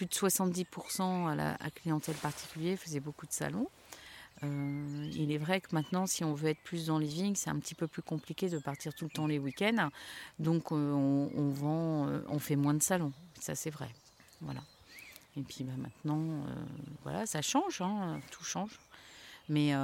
[0.00, 3.68] plus de 70% à la clientèle particulière, faisait beaucoup de salons.
[4.42, 7.50] Euh, il est vrai que maintenant, si on veut être plus dans les vignes, c'est
[7.50, 9.90] un petit peu plus compliqué de partir tout le temps les week-ends.
[10.38, 13.12] Donc, euh, on, vend, euh, on fait moins de salons.
[13.40, 13.90] Ça, c'est vrai.
[14.40, 14.62] Voilà.
[15.36, 16.24] Et puis bah, maintenant,
[17.02, 18.80] voilà, ça change, hein, tout change.
[19.50, 19.74] Mais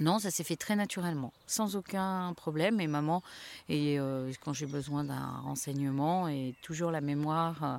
[0.00, 2.80] Non, ça s'est fait très naturellement, sans aucun problème.
[2.80, 3.22] Et maman,
[3.68, 7.78] et euh, quand j'ai besoin d'un renseignement, est toujours la mémoire euh,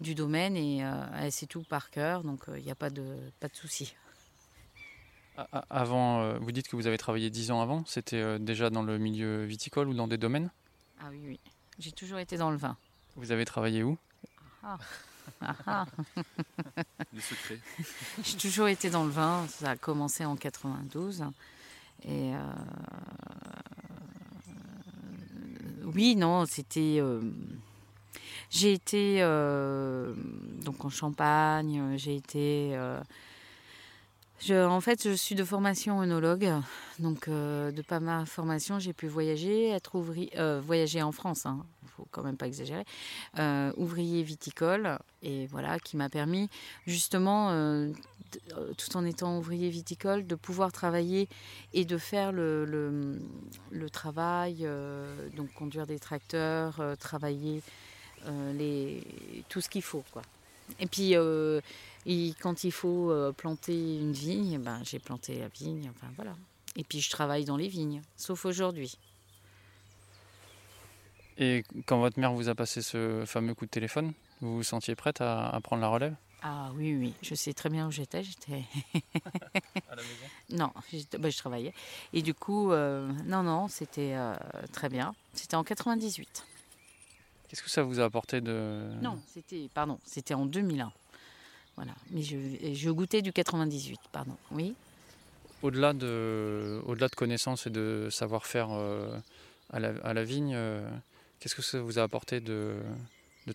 [0.00, 3.04] du domaine et euh, elle sait tout par cœur, donc il n'y a pas de,
[3.38, 3.94] pas de souci.
[5.70, 9.44] Avant, vous dites que vous avez travaillé dix ans avant, c'était déjà dans le milieu
[9.44, 10.50] viticole ou dans des domaines?
[11.00, 11.40] Ah oui, oui.
[11.78, 12.76] J'ai toujours été dans le vin.
[13.16, 13.96] Vous avez travaillé où?
[14.62, 14.76] Ah.
[15.40, 15.86] Ah, ah.
[17.14, 17.58] Le secret.
[18.24, 19.46] J'ai toujours été dans le vin.
[19.48, 21.24] Ça a commencé en 92.
[22.04, 22.38] Et euh,
[25.94, 26.98] oui, non, c'était.
[27.00, 27.20] Euh,
[28.50, 30.14] j'ai été euh,
[30.64, 31.96] donc en Champagne.
[31.96, 32.76] J'ai été
[34.50, 36.50] en fait, je suis de formation œnologue,
[36.98, 41.46] donc euh, de pas ma formation, j'ai pu voyager, être ouvrier, euh, voyager en France,
[41.46, 41.64] hein,
[41.96, 42.84] faut quand même pas exagérer,
[43.38, 46.48] euh, ouvrier viticole, et voilà, qui m'a permis
[46.86, 47.50] justement,
[48.76, 51.28] tout en étant ouvrier viticole, de pouvoir travailler
[51.72, 53.20] et de faire le,
[53.92, 54.66] travail,
[55.36, 57.62] donc conduire des tracteurs, travailler
[59.48, 60.22] tout ce qu'il faut, quoi.
[60.80, 61.14] Et puis
[62.40, 65.90] quand il faut euh, planter une vigne, ben, j'ai planté la vigne.
[65.90, 66.36] Enfin, voilà.
[66.76, 68.98] Et puis je travaille dans les vignes, sauf aujourd'hui.
[71.42, 74.94] Et quand votre mère vous a passé ce fameux coup de téléphone, vous vous sentiez
[74.94, 76.14] prête à, prendre la relève?
[76.40, 78.22] Ah oui, oui, je sais très bien où j'étais.
[78.22, 78.62] J'étais
[79.90, 80.26] à la maison?
[80.50, 80.72] Non,
[81.18, 81.74] bah, je travaillais.
[82.12, 84.36] Et du coup, euh, non, non, c'était euh,
[84.70, 85.16] très bien.
[85.34, 86.46] C'était en 98.
[87.48, 88.92] Qu'est-ce que ça vous a apporté de...
[89.02, 90.92] Non, c'était, pardon, c'était en 2001.
[91.74, 91.92] Voilà.
[92.12, 92.36] Mais je,
[92.72, 94.36] je goûtais du 98, pardon.
[94.52, 94.74] Oui.
[95.62, 99.18] Au-delà de, au-delà de connaissances et de savoir-faire euh,
[99.72, 100.88] à, la, à, la, vigne, euh,
[101.42, 102.76] qu'est-ce que ça vous a apporté de,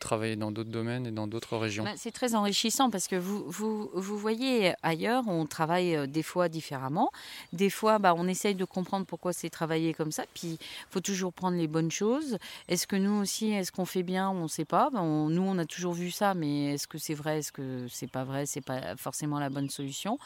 [0.02, 3.46] travailler dans d'autres domaines et dans d'autres régions bah, C'est très enrichissant parce que vous,
[3.48, 7.10] vous, voyez ailleurs, on travaille euh, des fois différemment.
[7.54, 10.26] Des fois, bah, on essaye de comprendre pourquoi c'est travaillé comme ça.
[10.34, 12.38] Puis, il faut toujours prendre les bonnes choses.
[12.68, 14.30] Est-ce que nous aussi, est-ce qu'on fait bien?
[14.30, 14.90] On ne sait pas.
[14.90, 17.40] Bah, nous, on a toujours vu ça, mais est-ce que c'est vrai?
[17.40, 18.46] Est-ce que c'est pas vrai?
[18.46, 20.20] C'est pas forcément la bonne solution.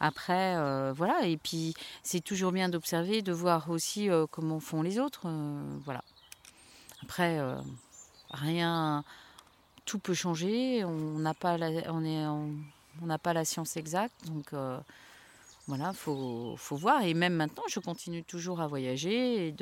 [0.00, 1.24] Après, euh, voilà.
[1.24, 5.28] Et puis, c'est toujours bien d'observer, de voir aussi euh, comment font les autres.
[5.84, 6.02] voilà.
[7.04, 7.38] Après
[8.30, 9.04] rien,
[9.84, 10.84] tout peut changer.
[10.84, 12.02] On n'a pas la, on
[13.02, 14.14] on n'a pas la science exacte,
[14.52, 14.78] euh,
[15.66, 17.02] voilà, faut, faut voir.
[17.04, 19.52] Et même maintenant, je continue toujours à voyager et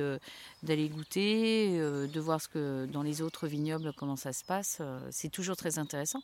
[0.62, 4.78] d'aller goûter, euh, de voir ce que dans les autres vignobles comment ça se passe.
[4.80, 6.20] Euh, c'est toujours très intéressant.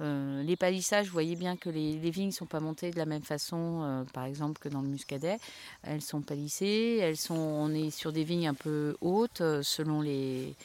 [0.00, 3.22] les palissages, vous voyez bien que les, les vignes sont pas montées de la même
[3.22, 5.38] façon, par exemple que dans le muscadet.
[5.82, 10.56] Elles sont palissées, elles sont, on est sur des vignes un peu hautes selon les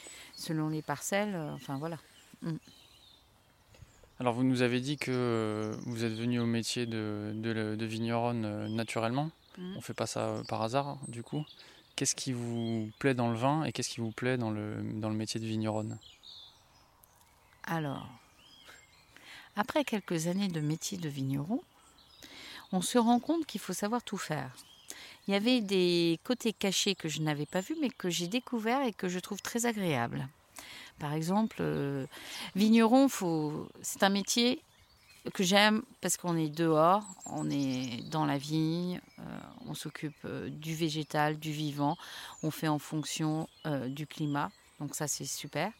[0.82, 1.34] parcelles.
[1.34, 1.98] Euh, enfin voilà.
[2.42, 2.56] Mm.
[4.20, 8.44] Alors vous nous avez dit que euh, vous êtes venu au métier de, de, vigneronne
[8.44, 9.30] euh, naturellement.
[9.58, 9.72] Mm.
[9.72, 11.44] On ne fait pas ça par hasard du coup.
[11.96, 15.08] Qu'est-ce qui vous plaît dans le vin et qu'est-ce qui vous plaît dans le, dans
[15.08, 15.98] le métier de vigneronne?
[17.64, 18.06] Alors,
[19.56, 21.60] après quelques années de métier de vigneron,
[22.72, 24.54] on se rend compte qu'il faut savoir tout faire
[25.30, 28.82] il y avait des côtés cachés que je n'avais pas vus, mais que j'ai découverts
[28.82, 30.26] et que je trouve très agréables.
[31.00, 32.06] Par exemple, euh,
[32.54, 33.08] vigneron,
[33.80, 34.62] c'est un métier
[35.32, 39.22] que j'aime parce qu'on est dehors, on est dans la vigne, euh,
[39.66, 41.96] on s'occupe euh, du végétal, du vivant,
[42.42, 43.48] on fait en fonction
[43.88, 45.72] du climat, donc ça c'est super.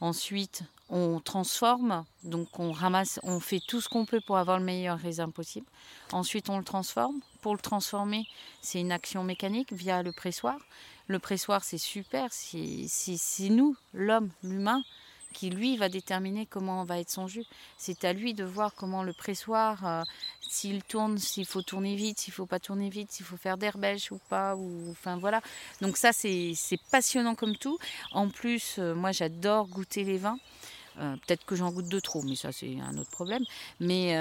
[0.00, 4.64] Ensuite, on transforme, donc on ramasse, on fait tout ce qu'on peut pour avoir le
[4.64, 5.66] meilleur raisin possible.
[6.12, 7.20] Ensuite, on le transforme.
[7.42, 8.26] Pour le transformer,
[8.60, 10.56] c'est une action mécanique via le pressoir.
[11.08, 14.82] Le pressoir, c'est super, c'est nous, l'homme, l'humain,
[15.32, 17.44] qui lui va déterminer comment va être son jus.
[17.78, 20.02] C'est à lui de voir comment le pressoir, euh,
[20.40, 24.10] s'il tourne, s'il faut tourner vite, s'il faut pas tourner vite, s'il faut faire d'herbèche
[24.12, 25.40] ou pas, ou enfin voilà.
[25.80, 26.54] Donc ça c'est
[26.90, 27.78] passionnant comme tout.
[28.12, 30.38] En plus, euh, moi j'adore goûter les vins.
[30.98, 33.44] Euh, peut-être que j'en goûte de trop, mais ça c'est un autre problème.
[33.80, 34.16] Mais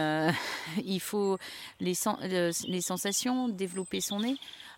[0.85, 1.37] il faut
[1.79, 1.93] les,
[2.67, 4.37] les sensations, développer son nez.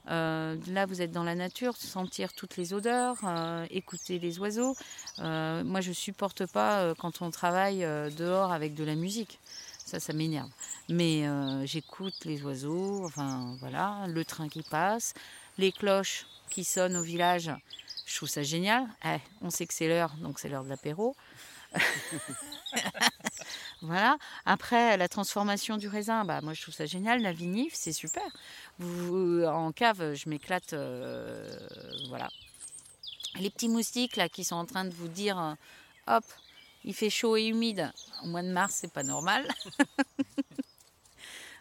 [0.09, 4.75] Euh, là, vous êtes dans la nature, sentir toutes les odeurs, euh, écouter les oiseaux.
[5.19, 7.79] Euh, moi, je supporte pas quand on travaille
[8.17, 9.39] dehors avec de la musique.
[9.85, 10.49] Ça, ça m'énerve.
[10.87, 11.25] Mais
[11.65, 15.13] j'écoute les oiseaux, enfin voilà, le train qui passe,
[15.57, 17.51] les cloches qui sonnent au village.
[18.05, 18.87] Je trouve ça génial.
[19.05, 21.15] Eh, on sait que c'est l'heure, donc c'est l'heure de l'apéro.
[23.81, 24.17] voilà.
[24.45, 27.21] Après, la transformation du raisin, bah, moi je trouve ça génial.
[27.21, 28.23] La vinif, c'est super.
[28.81, 30.73] En cave, je m'éclate.
[30.73, 31.47] Euh,
[32.09, 32.29] voilà.
[33.39, 35.53] Les petits moustiques là qui sont en train de vous dire euh,
[36.07, 36.25] hop,
[36.83, 37.91] il fait chaud et humide.
[38.23, 39.47] Au mois de mars, c'est pas normal.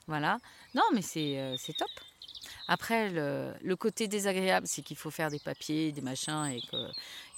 [0.06, 0.38] voilà.
[0.74, 1.90] Non, mais c'est euh, top.
[2.68, 6.60] Après, le, côté désagréable, c'est qu'il faut faire des papiers, des machins, et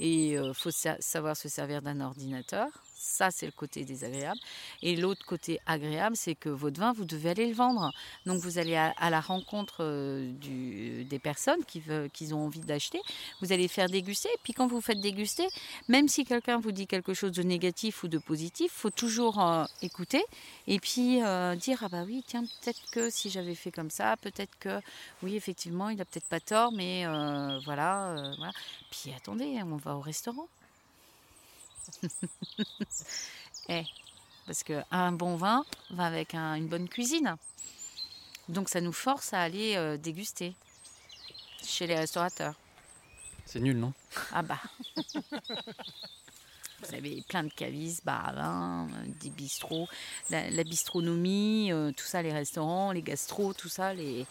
[0.01, 2.69] et euh, faut sa- savoir se servir d'un ordinateur.
[3.02, 4.38] Ça, c'est le côté désagréable.
[4.82, 7.90] Et l'autre côté agréable, c'est que votre vin, vous devez aller le vendre.
[8.26, 11.82] Donc, vous allez à, la rencontre euh, du, des personnes qui,
[12.12, 13.00] qui ont envie d'acheter.
[13.40, 14.28] Vous allez faire déguster.
[14.28, 15.46] Et puis, quand vous faites déguster,
[15.88, 19.64] même si quelqu'un vous dit quelque chose de négatif ou de positif, faut toujours euh,
[19.82, 20.22] écouter
[20.66, 24.16] et puis euh, dire ah bah oui tiens peut-être que si j'avais fait comme ça,
[24.16, 24.80] peut-être que
[25.22, 28.52] oui effectivement il a peut-être pas tort, mais euh, voilà, euh, voilà.
[28.90, 30.48] Puis attendez, on va au restaurant.
[33.69, 33.85] Eh,
[34.47, 37.37] parce que un bon vin va avec un- une bonne cuisine.
[38.49, 40.55] Donc ça nous force à aller euh, déguster
[41.62, 42.55] chez les restaurateurs.
[43.47, 43.93] C'est nul, non?
[44.33, 44.59] Ah bah.
[46.83, 49.87] Vous avez plein de cavistes, bars à vin, euh, des bistrots,
[50.31, 54.27] la, la bistronomie, euh, tout ça, les restaurants, les gastros, tout ça, les...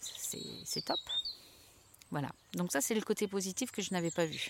[0.00, 0.98] c'est top.
[2.12, 2.28] Voilà.
[2.52, 4.48] Donc ça, c'est le côté positif que je n'avais pas vu.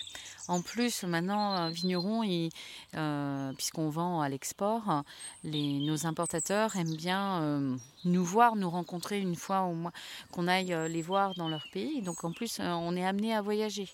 [0.49, 2.49] En plus, maintenant, euh, vignerons, ils,
[2.95, 5.03] euh, puisqu'on vend à l'export,
[5.45, 9.93] nos importateurs aiment bien euh, nous voir, nous rencontrer une fois au mois,
[10.31, 12.01] qu'on aille les voir dans leur pays.
[12.01, 13.87] Donc en plus, on est amené à voyager.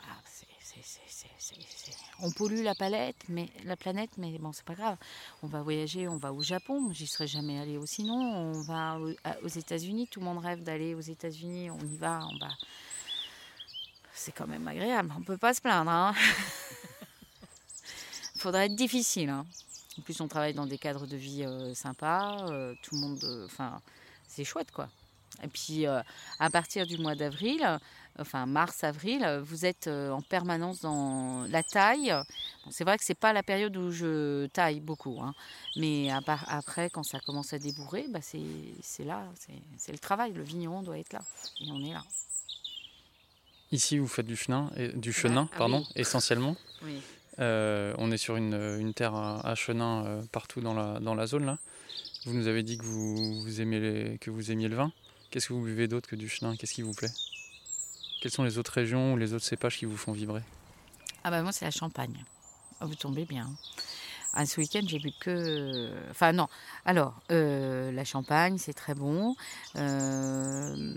[0.00, 4.38] Voilà, c'est- c'est- c'est- c'est- c'est- c'est- On pollue la palette, mais la planète, mais
[4.38, 4.96] bon, c'est pas grave.
[5.42, 8.14] On va voyager, on va au Japon, j'y serais jamais allé aussi non.
[8.14, 8.98] On va
[9.42, 12.50] aux États-Unis, tout le monde rêve d'aller aux États-Unis, on y va, on va.
[14.12, 15.90] C'est quand même agréable, on peut pas se plaindre.
[15.90, 16.14] Hein.
[18.36, 19.30] Faudrait être difficile.
[19.30, 19.44] hein.
[19.98, 23.24] En plus, on travaille dans des cadres de vie euh, sympas, euh, tout le monde,
[23.24, 23.80] euh, enfin,
[24.28, 24.88] c'est chouette quoi.
[25.42, 27.80] Et puis, à partir du mois d'avril,
[28.18, 32.14] enfin mars-avril, vous êtes euh, en permanence dans la taille.
[32.64, 35.34] Bon, c'est vrai que c'est pas la période où je taille beaucoup, hein.
[35.76, 39.24] mais à part- après, quand ça commence à débourrer, bah, c'est là,
[39.78, 40.32] c'est- le travail.
[40.32, 41.22] Le vigneron doit être là,
[41.60, 42.02] et on est là.
[43.72, 45.92] Ici, vous faites du chenin, et, du chenin ah pardon, oui.
[45.96, 46.56] essentiellement.
[46.82, 47.00] Oui.
[47.40, 51.16] Euh, on est sur une, une terre à, à chenin euh, partout dans la, dans
[51.16, 51.58] la zone là.
[52.26, 54.92] Vous nous avez dit que vous, vous aimez les- que vous aimiez le vin.
[55.30, 56.54] Qu'est-ce que vous buvez d'autre que du chenin?
[56.56, 57.10] Qu'est-ce qui vous plaît?
[58.24, 60.40] Quelles sont les autres régions ou les autres cépages qui vous font vibrer
[61.24, 62.24] Ah bah moi c'est la Champagne.
[62.80, 63.50] Ah, vous tombez bien.
[64.32, 65.90] Ah, ce week-end j'ai bu que...
[66.10, 66.48] Enfin non.
[66.86, 69.36] Alors, euh, la Champagne c'est très bon.
[69.76, 70.96] Euh,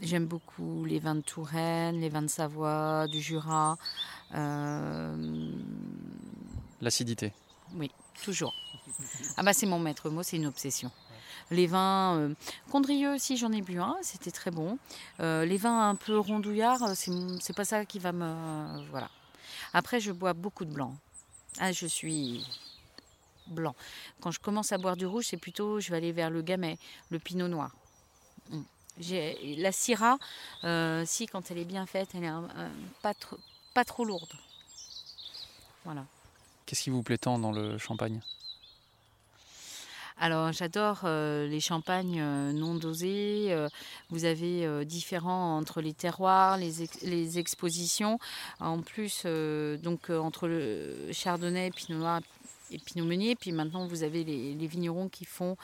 [0.00, 3.76] J'aime beaucoup les vins de Touraine, les vins de Savoie, du Jura.
[4.34, 5.52] Euh,
[6.80, 7.34] L'acidité.
[7.74, 7.90] oui,
[8.24, 8.54] toujours.
[9.36, 10.90] Ah bah c'est mon maître mot, c'est une obsession.
[11.50, 12.34] Les vins euh,
[12.70, 14.78] Condrieux aussi, j'en ai bu un, c'était très bon.
[15.20, 19.10] Euh, les vins un peu rondouillards, euh, c'est pas ça qui va me voilà.
[19.72, 20.96] Après, je bois beaucoup de blanc.
[21.58, 22.44] Ah, je suis
[23.46, 23.74] blanc.
[24.20, 26.78] Quand je commence à boire du rouge, c'est plutôt je vais aller vers le gamay,
[27.10, 27.70] le pinot noir.
[28.50, 28.62] Mm.
[29.58, 30.18] La syrah,
[31.04, 32.32] si quand elle est bien faite, elle est
[33.74, 34.32] pas trop lourde.
[35.84, 36.04] Voilà.
[36.66, 38.20] Qu'est-ce qui vous plaît tant dans le champagne?
[40.18, 43.48] Alors j'adore euh, les champagnes euh, non dosés.
[43.50, 43.68] euh,
[44.08, 48.18] vous avez différents entre les terroirs, les, ex- les expositions.
[48.60, 49.26] En plus,
[49.82, 52.20] donc entre le chardonnay, pinot noir
[52.70, 53.34] et pinot meunier.
[53.36, 55.56] Puis maintenant, vous avez les, vignerons qui font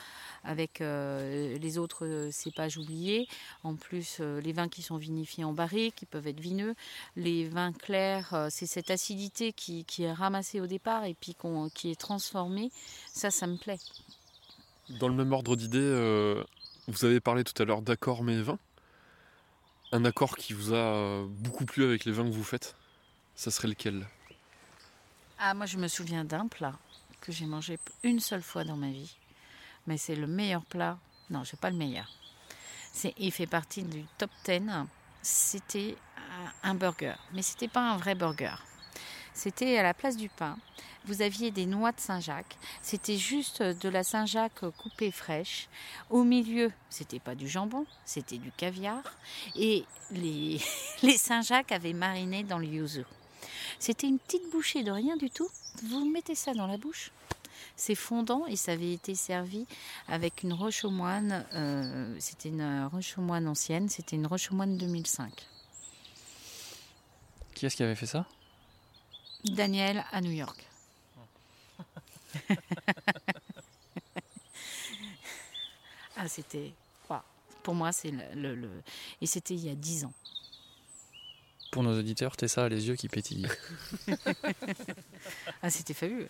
[0.45, 3.29] avec les autres cépages oubliés.
[3.62, 6.75] En plus, les vins qui sont vinifiés en barrique, qui peuvent être vineux.
[7.17, 11.37] Les vins clairs, c'est cette acidité qui, est ramassée au départ et puis
[11.75, 12.71] qui est transformée.
[13.12, 13.79] Ça, ça me plaît.
[14.88, 16.42] Dans le même ordre d'idée, euh,
[16.88, 18.59] vous avez parlé tout à l'heure d'accord mais vin.
[19.92, 22.75] Un accord qui vous a euh, beaucoup plu avec les vins que vous faites,
[23.35, 24.07] ça serait lequel?
[25.38, 26.73] Ah, moi, je me souviens d'un plat
[27.21, 29.16] que j'ai mangé une seule fois dans ma vie.
[29.87, 30.99] Mais c'est le meilleur plat.
[31.31, 32.09] Non, c'est pas le meilleur.
[33.18, 34.87] Il fait partie du top 10.
[35.23, 35.97] C'était
[36.62, 37.14] un- un burger.
[37.33, 38.55] Mais c'était pas un vrai burger.
[39.35, 40.57] C'était à la place du pain.
[41.05, 42.57] Vous aviez des noix de Saint-Jacques.
[42.81, 45.68] C'était juste de la Saint-Jacques coupée fraîche.
[46.11, 49.03] Au milieu, c'était pas du jambon, c'était du caviar.
[49.57, 50.59] Et les,
[51.16, 53.05] Saint-Jacques avaient mariné dans le yuzu.
[53.79, 55.49] C'était une petite bouchée de rien du tout.
[55.85, 57.11] Vous mettez ça dans la bouche.
[57.75, 59.66] C'est fondant et ça avait été servi
[60.07, 61.45] avec une roche aux moines.
[61.55, 63.88] euh, c'était une roche aux moines ancienne.
[63.88, 65.33] C'était une roche aux moines 2005.
[67.54, 68.27] Qui est-ce qui avait fait ça?
[69.45, 70.65] Daniel à New York.
[76.17, 76.73] ah, c'était.
[77.63, 78.83] Pour moi, c'est le, le- le-
[79.21, 80.13] Et c'était il y a 10 ans.
[81.71, 83.47] Pour nos auditeurs, Tessa a les yeux qui pétillent.
[85.63, 86.29] Ah, c'était fabuleux.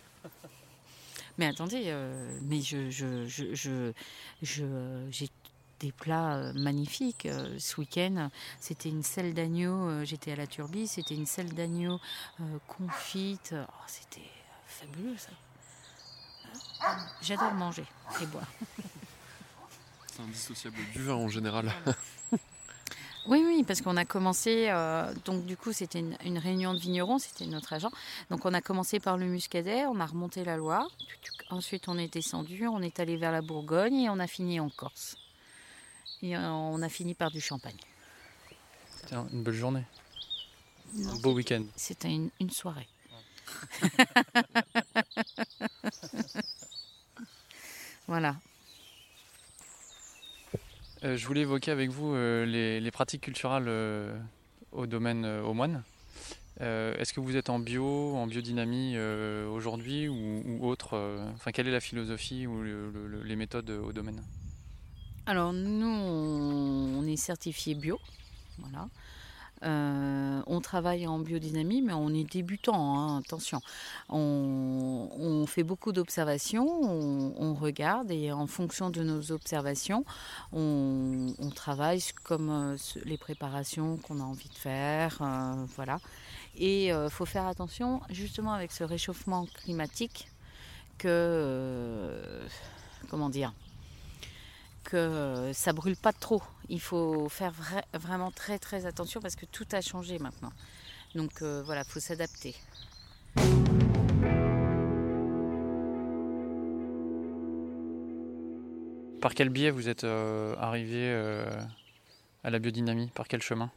[1.39, 3.93] Mais attendez, euh, mais je, je, je, je,
[4.43, 5.31] je- j'ai
[5.83, 7.29] des plats magnifiques.
[7.59, 8.31] ce week-end,
[8.61, 12.01] c'était une selle d'agneau, j'étais à la Turbie, c'était une selle d'agneau
[12.67, 13.55] confite.
[13.55, 14.31] Oh, c'était
[14.67, 15.31] fabuleux ça.
[17.21, 17.85] J'adore manger
[18.21, 18.47] et boire.
[20.07, 21.73] C'est indissociable du vin en général.
[23.29, 27.21] Oui, oui, parce qu'on a commencé, euh, donc du coup c'était une, réunion de vignerons,
[27.21, 27.91] c'était notre agent.
[28.31, 30.89] Donc on a commencé par le Muscadet, on a remonté la Loire,
[31.49, 34.71] ensuite on est descendu, on est allé vers la Bourgogne et on a fini en
[34.71, 35.17] Corse.
[36.23, 37.77] Et euh, on a fini par du champagne.
[39.01, 39.85] C'était une belle journée.
[40.97, 41.65] un beau week-end.
[41.77, 42.89] C'était une, une soirée.
[48.07, 48.37] voilà.
[51.05, 54.17] Euh, je voulais évoquer avec vous euh, les, pratiques culturelles euh,
[54.71, 55.83] au domaine au moine.
[56.61, 60.97] Est-ce que vous êtes en bio, en biodynamie aujourd'hui ou, autre
[61.35, 62.63] Enfin, quelle est la philosophie ou
[63.25, 64.23] les méthodes au domaine?
[65.25, 68.01] Alors nous, on est certifié bio,
[68.59, 68.89] voilà.
[69.65, 73.61] Euh, on travaille en biodynamie, mais on est débutant, hein, attention.
[74.09, 80.05] On, fait beaucoup d'observations, on, regarde et en fonction de nos observations,
[80.53, 85.19] on, travaille comme euh, les préparations qu'on a envie de faire.
[85.21, 86.01] Euh, voilà.
[86.57, 90.29] Et il faut faire attention justement avec ce réchauffement climatique
[90.99, 92.21] que,
[93.09, 93.53] comment dire,
[94.93, 96.43] que ça brûle pas trop.
[96.69, 97.55] Il faut faire
[97.95, 100.53] vraiment très très attention parce que tout a changé maintenant.
[101.15, 102.55] Donc euh, voilà, il faut s'adapter.
[109.23, 111.47] Par quel biais vous êtes euh, arrivé euh,
[112.45, 113.09] à la biodynamie?
[113.15, 113.71] Par quel chemin?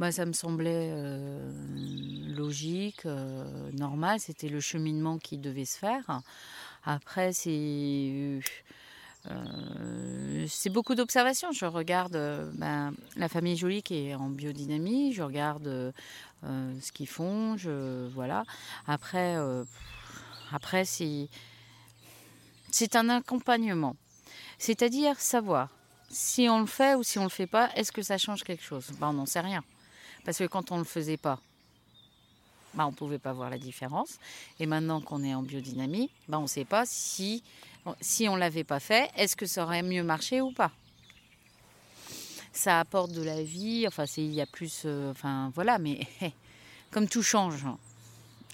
[0.00, 0.92] Bah, ça me semblait
[2.34, 3.04] logique,
[3.78, 4.18] normal.
[4.18, 6.20] C'était le cheminement qui devait se faire.
[6.84, 8.40] Après, c'est
[9.30, 11.52] euh, c'est beaucoup d'observations.
[11.52, 16.92] Je regarde euh, ben, la famille Jolie qui est en biodynamie, je regarde euh, ce
[16.92, 18.44] qu'ils font, je voilà.
[18.86, 19.36] Après,
[20.52, 21.28] après c'est
[22.96, 23.96] un accompagnement,
[24.58, 25.70] c'est-à-dire savoir
[26.10, 28.62] si on le fait ou si on le fait pas, est-ce que ça change quelque
[28.62, 28.90] chose?
[29.00, 29.64] Ben, on n'en sait rien,
[30.24, 31.40] parce que quand on le faisait pas,
[32.74, 34.18] ben, on pouvait pas voir la différence.
[34.58, 37.42] Et maintenant qu'on est en biodynamie, ben, on ne sait pas si
[38.00, 40.70] si on l'avait pas fait, est-ce que ça aurait mieux marché ou pas?
[42.52, 46.00] Ça apporte de la vie, enfin il y a plus, euh, enfin voilà, mais
[46.90, 47.64] comme tout change,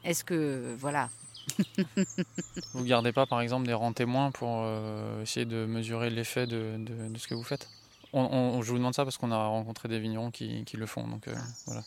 [0.05, 1.11] est-ce que voilà.
[2.75, 6.79] vous gardez pas par exemple des rangs témoins pour euh, essayer de mesurer l'effet de,
[7.17, 7.69] ce que vous faites?
[8.13, 11.29] On, Je vous demande ça parce qu'on a rencontré des vignerons qui, le font, donc
[11.29, 11.35] euh,
[11.67, 11.85] voilà.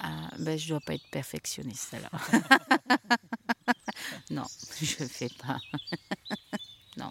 [0.00, 2.20] Ah, ben, je dois pas être perfectionniste alors.
[4.30, 4.44] non,
[4.80, 5.58] je ne fais pas.
[6.96, 7.10] non.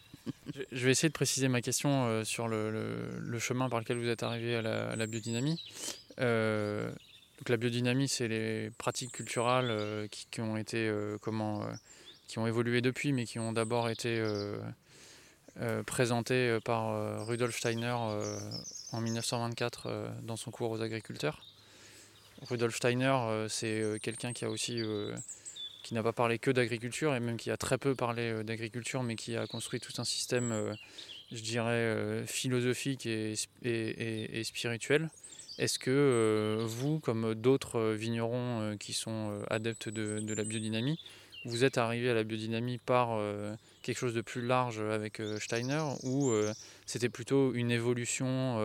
[0.71, 4.23] Je vais essayer de préciser ma question euh, sur le, chemin par lequel vous êtes
[4.23, 4.61] arrivé à
[4.95, 5.61] la, biodynamie.
[6.19, 10.91] Euh, donc la biodynamie, c'est les pratiques culturelles euh, qui, ont été
[11.21, 11.65] comment,
[12.27, 14.23] qui ont évolué depuis, mais qui ont d'abord été
[15.85, 17.95] présentées par Rudolf Steiner
[18.91, 21.43] en 1924 dans son cours aux agriculteurs.
[22.49, 24.81] Rudolf Steiner, c'est quelqu'un qui a aussi
[25.83, 29.03] qui n'a pas parlé que d'agriculture et même qui a très peu parlé euh, d'agriculture,
[29.03, 30.73] mais qui a construit tout un système, euh,
[31.31, 35.09] je dirais, euh, philosophique et, et, spirituel.
[35.57, 40.99] Est-ce que vous, comme d'autres vignerons qui sont adeptes de, la biodynamie,
[41.45, 43.19] vous êtes arrivé à la biodynamie par
[43.81, 46.31] quelque chose de plus large avec Steiner ou
[46.85, 48.59] c'était plutôt une évolution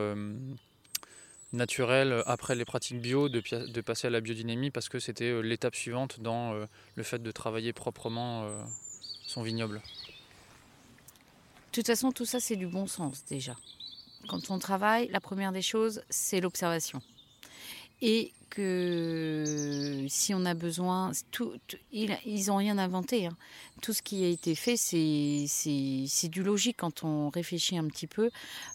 [1.53, 3.41] naturel euh, après les pratiques bio de,
[3.81, 7.31] passer à la biodynamie parce que c'était euh, l'étape suivante dans euh, le fait de
[7.31, 8.49] travailler proprement
[9.27, 9.77] son vignoble.
[9.77, 9.83] De
[11.73, 13.57] toute façon, tout ça, c'est du bon sens déjà.
[14.29, 17.01] Quand on travaille, la première des choses, c'est l'observation.
[18.03, 21.13] Et si on a besoin,
[21.93, 23.27] ils n'ont rien inventé.
[23.27, 23.37] Hein.
[23.81, 28.31] Tout ce qui a été fait, c'est du logique quand on réfléchit un petit peu.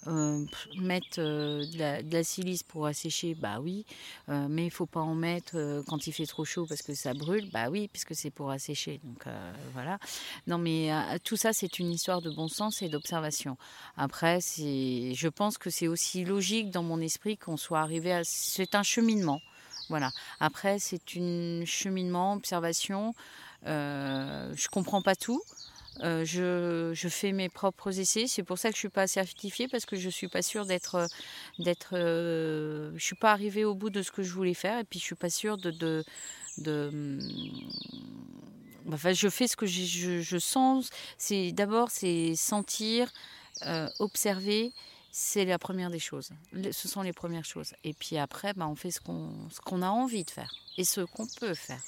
[0.07, 0.45] Euh,
[0.77, 3.85] mettre euh, de, la, silice pour assécher, bah oui,
[4.29, 7.13] euh, mais il faut pas en mettre quand il fait trop chaud parce que ça
[7.13, 8.99] brûle, bah oui, puisque c'est pour assécher.
[9.03, 9.25] Donc
[9.73, 9.99] voilà.
[10.47, 10.89] Non, mais
[11.23, 13.57] tout ça, c'est une histoire de bon sens et d'observation.
[13.95, 18.21] Après, je pense que c'est aussi logique dans mon esprit qu'on soit arrivé à.
[18.23, 19.41] C'est un cheminement.
[19.89, 20.11] Voilà.
[20.39, 23.13] Après, c'est un cheminement, observation.
[23.65, 25.41] Euh, je comprends pas tout.
[26.03, 28.27] Euh, je, fais mes propres essais.
[28.27, 31.07] C'est pour ça que je suis pas certifiée parce que je suis pas sûre d'être,
[31.59, 31.93] d'être.
[31.93, 34.99] Euh, je suis pas arrivée au bout de ce que je voulais faire et puis
[34.99, 37.19] je suis pas sûre de, de
[38.93, 40.89] Enfin, je fais ce que je, je sens.
[41.53, 43.11] D'abord c'est sentir,
[43.65, 44.71] euh, observer,
[45.11, 46.29] c'est la première des choses.
[46.71, 47.73] Ce sont les premières choses.
[47.83, 50.83] Et puis après, bah, on fait ce qu'on ce qu'on a envie de faire et
[50.83, 51.81] ce qu'on peut faire.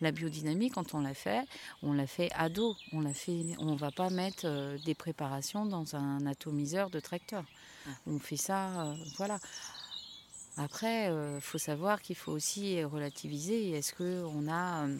[0.00, 1.44] La biodynamie, quand on l'a fait,
[1.82, 2.76] on l'a fait à dos.
[2.92, 3.44] On l'a fait.
[3.58, 7.44] On va pas mettre euh, des préparations dans un atomiseur de tracteur.
[8.06, 9.38] On fait ça, euh, voilà.
[10.56, 13.72] Après, il faut savoir qu'il faut aussi relativiser.
[13.72, 14.96] Est-ce que on a euh,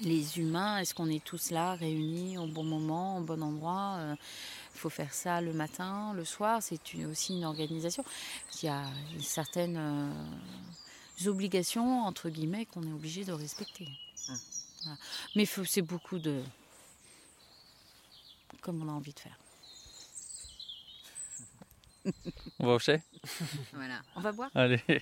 [0.00, 4.16] les humains, est-ce qu'on est tous là, réunis au bon moment, au bon endroit Euh,
[4.74, 6.62] Il faut faire ça le matin, le soir.
[6.62, 8.04] C'est aussi une organisation.
[8.62, 8.84] Il y a
[9.20, 13.88] certaines euh, obligations, entre guillemets, qu'on est obligé de respecter.
[14.82, 14.98] Voilà.
[15.36, 16.42] Mais faut- c'est beaucoup de...
[18.60, 19.38] comme on a envie de faire.
[22.58, 23.00] On va au chai?
[23.72, 24.02] Voilà.
[24.16, 24.50] On va boire?
[24.54, 24.82] Allez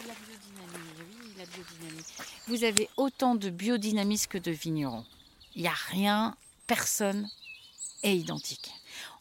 [0.00, 1.41] biodynamie, oui, la
[2.46, 5.04] Vous avez autant de biodynamistes que de vignerons.
[5.54, 6.36] Il n'y a rien,
[6.66, 7.28] personne
[8.02, 8.70] est identique.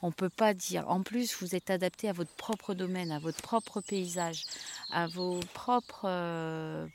[0.01, 0.89] On ne peut pas dire.
[0.89, 4.43] En plus, vous êtes adapté à votre propre domaine, à votre propre paysage,
[4.91, 6.05] à vos propres.
[6.05, 6.87] euh,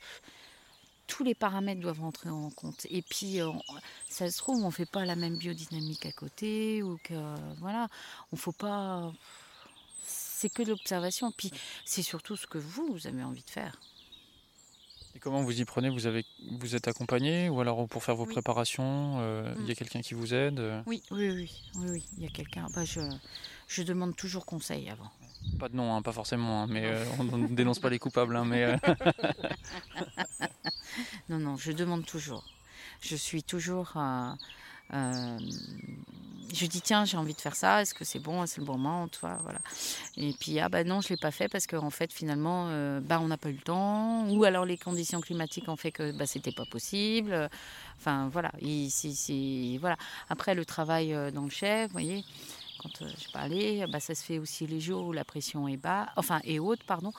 [1.07, 2.85] tous les paramètres doivent rentrer en compte.
[2.89, 3.51] Et puis, euh,
[4.09, 7.13] ça se trouve, on ne fait pas la même biodynamique à côté, ou que.
[7.59, 7.87] Voilà.
[8.31, 9.11] On ne faut pas.
[10.05, 11.31] C'est que de l'observation.
[11.31, 11.51] Puis,
[11.85, 13.79] c'est surtout ce que vous avez envie de faire.
[15.17, 15.89] Et comment vous y prenez?
[15.89, 16.23] Vous, avez,
[16.59, 17.49] vous êtes accompagné?
[17.49, 18.33] Ou alors pour faire vos Oui.
[18.35, 19.75] préparations, euh, il y a Mm.
[19.75, 22.05] quelqu'un qui vous aide euh, Oui, oui, oui, oui, oui.
[22.19, 22.69] Il y a quelqu'un.
[22.71, 23.01] Bah, je,
[23.67, 25.09] je demande toujours conseil avant.
[25.59, 28.35] Pas de nom, hein, pas forcément, hein, mais euh, on ne dénonce pas les coupables.
[28.35, 28.77] hein, mais, euh,
[31.29, 32.43] Non, non, je demande toujours.
[33.01, 33.93] Je suis toujours.
[36.53, 37.81] Je dis tiens, j'ai envie de faire ça.
[37.81, 39.59] Est-ce que c'est bon C'est le bon moment, voilà.
[40.15, 43.19] Et puis ah bah non, je l'ai pas fait parce qu'en fait finalement, euh, bah
[43.21, 46.25] on n'a pas eu le temps, ou alors les conditions climatiques ont fait que bah
[46.25, 47.49] c'était pas possible.
[47.99, 48.51] Enfin voilà,
[48.89, 49.97] c'est- voilà.
[50.29, 52.23] Après le travail euh, dans le chef, vous voyez.
[52.79, 55.77] Quand euh, je parlais, bah, ça se fait aussi les jours où la pression est
[55.77, 57.11] bas, enfin est haute, pardon.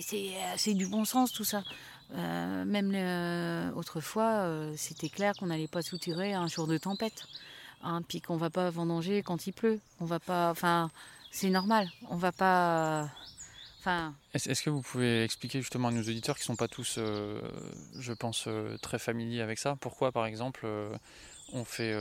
[0.00, 1.62] C'est du bon sens tout ça.
[2.14, 2.94] Même
[3.74, 7.24] autrefois, c'était clair qu'on n'allait pas soutirer un jour de tempête,
[7.86, 9.80] hein, puis qu'on va pas vendanger quand il pleut.
[10.00, 10.90] On va pas, enfin,
[11.30, 11.88] c'est normal.
[12.10, 13.08] On va pas,
[13.80, 16.96] enfin, Est-ce que vous pouvez expliquer justement à nos auditeurs qui ne sont pas tous,
[16.98, 17.40] euh,
[17.98, 20.90] je pense, euh, très familiers avec ça Pourquoi, par exemple, euh,
[21.52, 21.94] on fait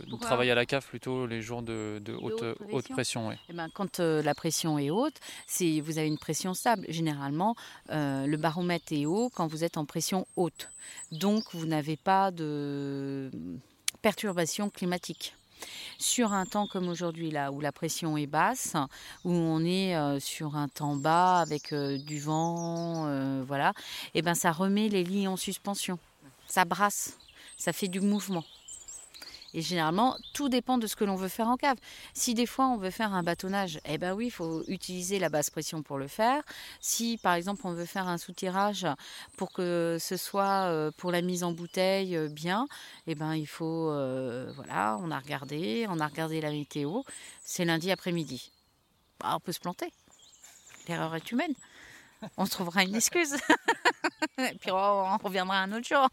[0.00, 3.28] du Pourquoi travail à la cave plutôt les jours de, de haute, haute haute pression
[3.28, 3.38] ouais.
[3.48, 5.14] eh ben, quand la pression est haute,
[5.46, 6.84] c'est vous avez une pression stable.
[6.88, 7.54] Généralement,
[7.90, 10.70] le baromètre est haut quand vous êtes en pression haute.
[11.12, 13.30] Donc, vous n'avez pas de
[14.02, 15.34] perturbation climatique.
[15.98, 18.74] Sur un temps comme aujourd'hui, là où la pression est basse,
[19.24, 23.72] où on est euh, sur un temps bas avec euh, du vent, euh, voilà,
[24.14, 25.98] et ben ça remet les lits en suspension.
[26.46, 27.18] Ça brasse,
[27.56, 28.44] ça fait du mouvement.
[29.54, 31.76] Et généralement, tout dépend de ce que l'on veut faire en cave.
[32.12, 35.28] Si des fois on veut faire un bâtonnage, eh ben oui, il faut utiliser la
[35.30, 36.42] basse pression pour le faire.
[36.80, 38.86] Si par exemple on veut faire un soutirage
[39.36, 42.66] pour que ce soit euh, pour la mise en bouteille euh, bien,
[43.06, 47.02] eh ben il faut, euh, voilà, on a regardé, on a regardé la météo.
[47.42, 48.52] C'est lundi après-midi.
[49.20, 49.92] Bah, on peut se planter.
[50.86, 51.54] L'erreur est humaine.
[52.36, 53.34] On se trouvera une excuse.
[54.38, 56.08] Et puis on reviendra un autre jour.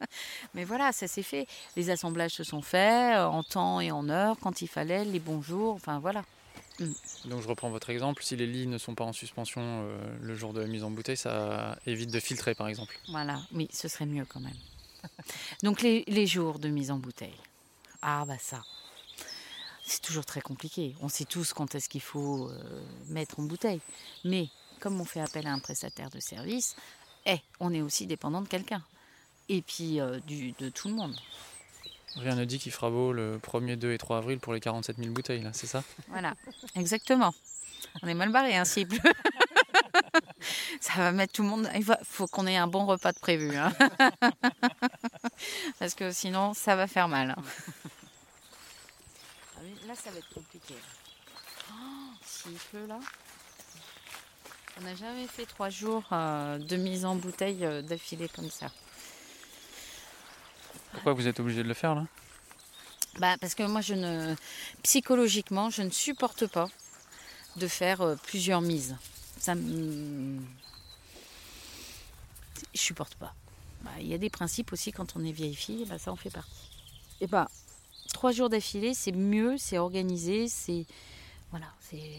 [0.54, 1.46] Mais voilà, ça s'est fait.
[1.76, 5.20] Les assemblages se sont faits euh, en temps et en heure, quand il fallait, les
[5.20, 6.24] bons jours, enfin voilà.
[7.24, 10.34] Donc je reprends votre exemple, si les lits ne sont pas en suspension euh, le
[10.34, 12.98] jour de la mise en bouteille, ça évite de filtrer par exemple.
[13.08, 14.56] Voilà, oui, ce serait mieux quand même.
[15.62, 17.36] Donc les, les jours de mise en bouteille.
[18.02, 18.62] Ah bah ça.
[19.84, 20.96] C'est toujours très compliqué.
[21.00, 23.80] On sait tous quand est-ce qu'il faut euh, mettre en bouteille.
[24.24, 24.48] Mais
[24.86, 26.76] comme on fait appel à un prestataire de service,
[27.24, 28.84] eh, on est aussi dépendant de quelqu'un.
[29.48, 31.16] Et puis euh, du, de tout le monde.
[32.14, 34.96] Rien ne dit qu'il fera beau le 1er, 2 et 3 avril pour les 47
[34.98, 35.82] 000 bouteilles, là, c'est ça?
[36.06, 36.34] Voilà,
[36.76, 37.34] exactement.
[38.02, 39.00] On est mal barré hein, s'il pleut.
[40.80, 41.68] Ça va mettre tout le monde.
[41.74, 43.56] Il faut qu'on ait un bon repas de prévu.
[43.56, 43.72] hein.
[45.80, 47.30] Parce que sinon, ça va faire mal.
[47.36, 47.42] hein.
[49.56, 50.74] Ah Là, ça va être compliqué.
[51.72, 51.74] Oh,
[52.24, 53.00] S'il pleut là.
[54.78, 58.66] On n'a jamais fait trois jours euh, de mise en bouteille euh, d'affilée comme ça.
[60.92, 62.06] Pourquoi vous êtes obligé de le faire là?
[63.18, 64.34] Bah, parce que moi, je ne,
[64.82, 66.68] psychologiquement, je ne supporte pas
[67.56, 68.96] de faire euh, plusieurs mises.
[69.38, 70.38] Ça me...
[72.74, 73.34] Je supporte pas.
[73.80, 76.16] Bah, Il y a des principes aussi quand on est vieille fille, bah, ça en
[76.16, 76.68] fait partie.
[77.22, 77.48] Et bah,
[78.12, 80.84] trois jours d'affilée, c'est mieux, c'est organisé, c'est.
[81.50, 82.10] Voilà, c'est.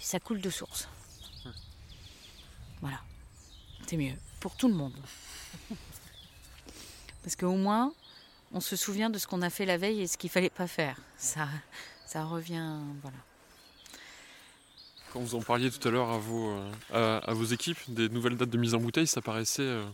[0.00, 0.88] Ça coule de source.
[2.82, 3.00] Voilà.
[3.86, 4.14] C'est mieux.
[4.40, 4.94] Pour tout le monde.
[7.22, 7.92] Parce qu'au moins,
[8.52, 10.66] on se souvient de ce qu'on a fait la veille et ce qu'il fallait pas
[10.66, 10.98] faire.
[11.16, 11.48] Ça,
[12.06, 13.16] ça revient, voilà.
[15.12, 18.08] Quand vous en parliez tout à l'heure à vos, euh, à, à vos équipes, des
[18.08, 19.84] nouvelles dates de mise en bouteille, ça paraissait euh,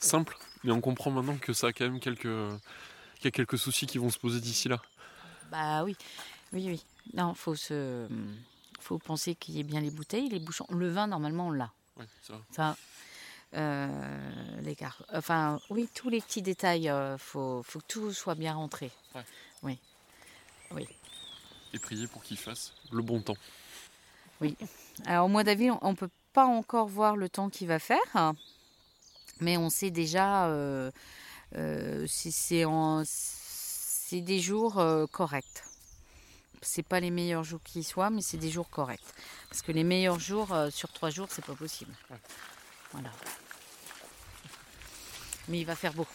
[0.00, 3.58] simple, mais on comprend maintenant que ça a quand même quelques, qu'il y a quelques
[3.58, 4.82] soucis qui vont se poser d'ici là.
[5.50, 5.96] Bah oui,
[6.52, 6.84] oui, oui.
[7.14, 8.08] Non, faut se,
[8.80, 10.66] faut penser qu'il y ait bien les bouteilles, les bouchons.
[10.70, 11.70] Le vin, normalement, on l'a.
[11.96, 12.34] Ouais, ça.
[12.52, 12.76] Ça,
[13.54, 18.34] euh, les gar- Enfin, oui, tous les petits détails, euh, faut, faut que tout soit
[18.34, 18.90] bien rentré.
[21.72, 23.36] Et prier pour qu'il fasse le bon temps.
[25.04, 28.32] Alors au mois d'avril, on ne peut pas encore voir le temps qu'il va faire,
[29.40, 30.90] mais on sait déjà euh,
[31.56, 34.82] euh, si c'est en- c'est des jours
[35.12, 35.64] corrects.
[36.68, 39.00] C'est pas les meilleurs jours qui soient, mais c'est des jours corrects.
[39.48, 41.92] Parce que les meilleurs jours euh, sur trois jours, c'est pas possible.
[42.92, 43.10] Voilà.
[45.48, 46.06] Mais il va faire beau.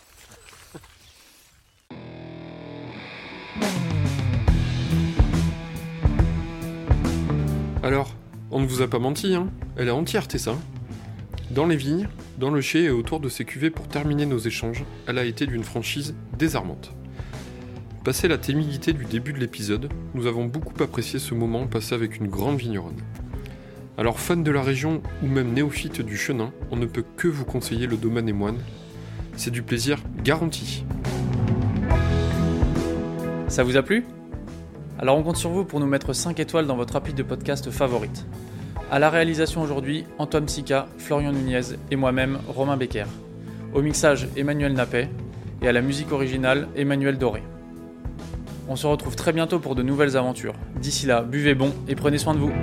[7.82, 8.14] Alors,
[8.52, 10.58] on ne vous a pas menti, hein Elle est entière, Tessa.
[11.50, 14.84] Dans les vignes, dans le chai et autour de ces cuvées pour terminer nos échanges,
[15.08, 16.94] elle a été d'une franchise désarmante.
[18.04, 22.18] Passé la timidité du début de l'épisode, nous avons beaucoup apprécié ce moment passé avec
[22.18, 23.00] une grande vigneronne.
[23.96, 27.46] Alors fan de la région ou même néophyte du chenin, on ne peut que vous
[27.46, 28.58] conseiller le domaine et moine.
[29.38, 30.84] C'est du plaisir garanti.
[33.48, 34.04] Ça vous a plu?
[34.98, 37.70] Alors on compte sur vous pour nous mettre 5 étoiles dans votre appli de podcast
[37.70, 38.26] favorite.
[38.90, 43.06] À la réalisation aujourd'hui, Antoine Sica, Florian Nunez et moi-même, Romain Becker.
[43.76, 45.08] Au mixage, Emmanuel Nappet.
[45.62, 47.44] Et à la musique originale, Emmanuel Doré.
[48.72, 50.54] On se retrouve très bientôt pour de nouvelles aventures.
[50.80, 52.54] D'ici là, buvez bon et prenez soin de vous.